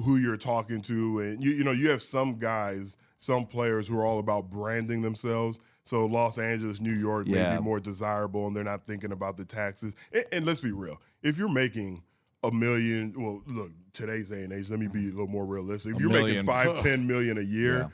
[0.00, 3.98] who you're talking to, and you you know you have some guys, some players who
[3.98, 5.58] are all about branding themselves.
[5.84, 7.56] So Los Angeles, New York may Yeah.
[7.56, 9.96] be more desirable, and they're not thinking about the taxes.
[10.12, 12.02] And, and let's be real: if you're making
[12.42, 15.94] a million, well, look, today's day and age, let me be a little more realistic.
[15.94, 16.36] If you're million.
[16.36, 17.78] making five, ten million a year.
[17.78, 17.88] Yeah.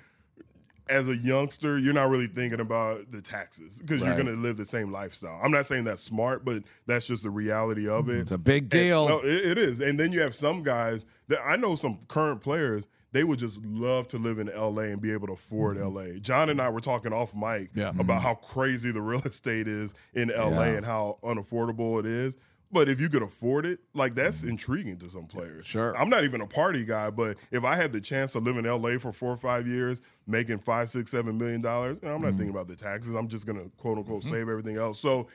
[0.88, 4.57] As a youngster, you're not really thinking about the taxes because you're going to live
[4.57, 5.40] the same lifestyle.
[5.42, 8.20] I'm not saying that's smart, but that's just the reality of mm, it.
[8.20, 9.09] It's a big And- deal.
[9.09, 9.80] no, it, it is.
[9.80, 12.87] And then you have some guys that I know some current players.
[13.12, 15.97] They would just love to live in LA and be able to afford mm-hmm.
[15.97, 16.18] LA.
[16.20, 17.91] John and I were talking off mic Yeah.
[17.91, 18.18] about mm-hmm.
[18.18, 20.64] how crazy the real estate is in LA Yeah.
[20.64, 22.37] and how unaffordable it is.
[22.70, 24.51] But if you could afford it, like that's mm-hmm.
[24.51, 25.66] intriguing to some players.
[25.66, 25.97] Sure.
[25.97, 28.64] I'm not even a party guy, but if I had the chance to live in
[28.64, 32.51] LA for four or five years, making five, six, seven million dollars, I'm not thinking
[32.51, 33.14] about the taxes.
[33.14, 34.99] I'm just gonna quote unquote save everything else.
[34.99, 35.29] So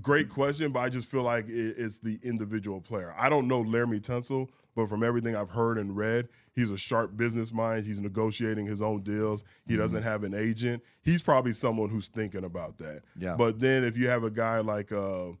[0.00, 3.14] great question, but I just feel like it's the individual player.
[3.18, 7.16] I don't know Laremy Tunsil, but from everything I've heard and read, he's a sharp
[7.16, 7.84] business mind.
[7.84, 9.44] He's negotiating his own deals.
[9.66, 9.82] He Mm-hmm.
[9.82, 10.82] doesn't have an agent.
[11.02, 13.02] He's probably someone who's thinking about that.
[13.18, 13.34] Yeah.
[13.36, 15.32] But then if you have a guy like uh,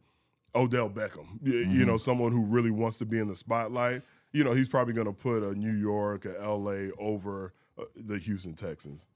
[0.54, 1.86] Odell Beckham, you, you Mm-hmm.
[1.86, 5.06] know, someone who really wants to be in the spotlight, you know, he's probably going
[5.06, 9.06] to put a New York, a LA over uh, the Houston Texans.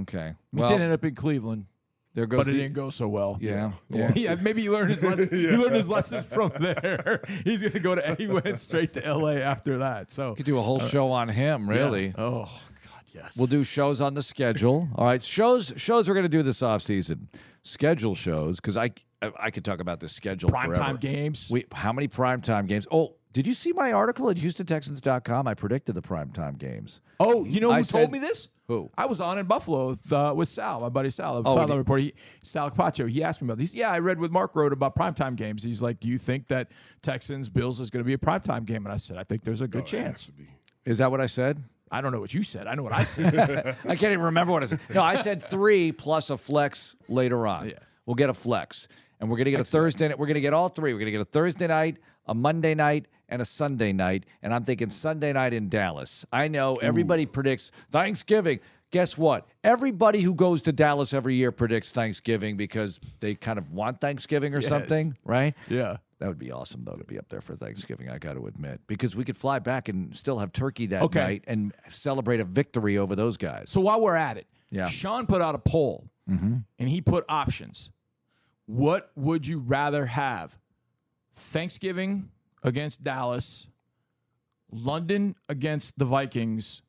[0.00, 0.34] Okay.
[0.52, 1.66] He Well, did end up in Cleveland,
[2.14, 3.38] there goes but it the, didn't go so well.
[3.40, 3.72] yeah.
[3.88, 4.12] Yeah.
[4.14, 5.28] Yeah, maybe he learned his lesson.
[5.30, 7.20] He learned his lesson from there.
[7.44, 8.14] He's gonna go to.
[8.16, 9.40] He went straight to L.A.
[9.42, 10.10] after that.
[10.10, 12.06] So Could do a whole uh, show on him, really.
[12.08, 12.12] Yeah.
[12.18, 13.36] Oh God, yes.
[13.38, 14.88] We'll do shows on the schedule.
[14.96, 17.28] All right, shows shows we're going to do this off season.
[17.62, 18.90] Schedule shows because I,
[19.22, 20.98] I I could talk about this schedule primetime forever.
[20.98, 21.48] games.
[21.50, 22.86] We how many primetime games?
[22.90, 25.46] Oh, did you see my article at HoustonTexans.com?
[25.46, 27.00] I predicted the primetime games.
[27.20, 28.48] oh, you know who I told said- me this?
[28.72, 28.90] Who?
[28.96, 31.42] I was on in Buffalo with, uh, with Sal, my buddy Sal.
[31.42, 32.00] The Oh, Father report.
[32.00, 33.06] He, Sal Pacho.
[33.06, 33.74] He asked me about these.
[33.74, 35.62] Yeah, I read with Mark wrote about primetime games.
[35.62, 36.70] He's like, "Do you think that
[37.02, 39.60] Texans Bills is going to be a primetime game?" And I said, "I think there's
[39.60, 40.30] a good Oh, chance."
[40.84, 41.62] Is that what I said?
[41.90, 42.66] I don't know what you said.
[42.66, 43.76] I know what I said.
[43.84, 44.80] I can't even remember what I said.
[44.94, 47.68] No, I said three plus a flex later on.
[47.68, 47.74] Yeah.
[48.06, 48.88] We'll get a flex.
[49.20, 50.18] And we're going to get a Thursday night.
[50.18, 50.94] We're going to get all three.
[50.94, 54.26] We're going to get a Thursday night, a Monday night, and a Sunday night.
[54.42, 56.24] And I'm thinking Sunday night in Dallas.
[56.32, 58.60] I know everybody predicts Thanksgiving.
[58.90, 59.48] Guess what?
[59.64, 64.54] Everybody who goes to Dallas every year predicts Thanksgiving because they kind of want Thanksgiving
[64.54, 64.68] or Yes.
[64.68, 65.54] something, right?
[65.68, 65.96] yeah.
[66.18, 68.08] That would be awesome, though, to be up there for Thanksgiving.
[68.08, 71.18] I got to admit, because we could fly back and still have turkey that Okay.
[71.20, 73.70] night and celebrate a victory over those guys.
[73.70, 74.86] So while we're at it, Yeah.
[74.86, 76.58] Sean put out a poll mm-hmm.
[76.78, 77.90] and he put options.
[78.66, 80.58] What would you rather have?
[81.34, 82.28] Thanksgiving
[82.62, 83.66] against Dallas,
[84.70, 86.82] London against the Vikings,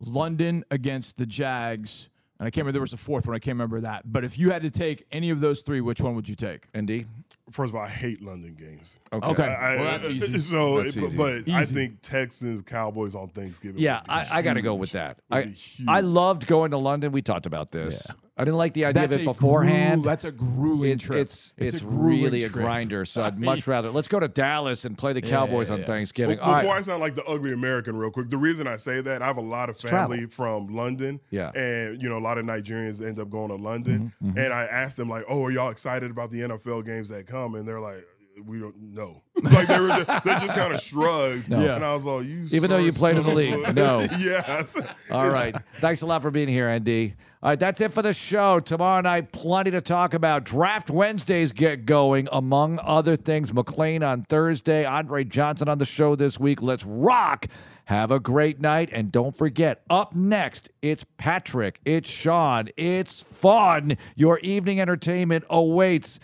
[0.00, 2.08] London against the Jags,
[2.38, 3.36] and I can't remember there was a fourth one.
[3.36, 4.02] I can't remember that.
[4.04, 6.66] But if you had to take any of those three, which one would you take?
[6.76, 7.06] ND.
[7.52, 8.98] First of all, I hate London games.
[9.12, 9.44] Okay.
[9.44, 10.38] I- well, that's easy.
[10.40, 11.16] So, That's but, easy.
[11.16, 11.74] but I Easy.
[11.74, 13.80] think Texans Cowboys on Thanksgiving.
[13.80, 15.18] Yeah, would be I, I got to go with that.
[15.30, 15.86] I huge.
[15.86, 17.12] I loved going to London.
[17.12, 18.06] We talked about this.
[18.08, 18.14] Yeah.
[18.34, 20.02] I didn't like the idea That's of it beforehand.
[20.02, 21.18] gru- that's a grueling it's, trip.
[21.20, 23.04] it's it's a grueling really a grinder.
[23.04, 25.80] So I I'd much rather let's go to Dallas and play the Cowboys yeah, on
[25.80, 25.86] yeah.
[25.86, 26.38] Thanksgiving.
[26.38, 26.78] Well, before right.
[26.78, 29.36] I sound like the ugly American, real quick, the reason I say that I have
[29.36, 31.50] a lot of family from London, Yeah.
[31.50, 34.64] and you know a lot of Nigerians end up going to London, Mm-hmm, and I
[34.64, 37.80] asked them like, "Oh, are y'all excited about the NFL games that come?" And they're
[37.80, 38.06] like,
[38.46, 41.76] "We don't know." like they were, just, they just kind of shrugged, Yeah.
[41.76, 44.06] and I was like, "You." Even though you played in the league, no.
[44.18, 44.74] yes.
[45.10, 45.54] All right.
[45.76, 47.12] Thanks a lot for being here, ND.
[47.42, 48.60] All right, that's it for the show.
[48.60, 50.44] Tomorrow night, plenty to talk about.
[50.44, 53.52] Draft Wednesdays get going, among other things.
[53.52, 56.62] McLean on Thursday, Andre Johnson on the show this week.
[56.62, 57.46] Let's rock.
[57.86, 58.90] Have a great night.
[58.92, 63.96] And don't forget, up next, it's Patrick, it's Sean, it's fun.
[64.14, 66.20] Your evening entertainment awaits.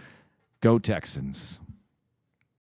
[0.61, 1.59] Go Texans.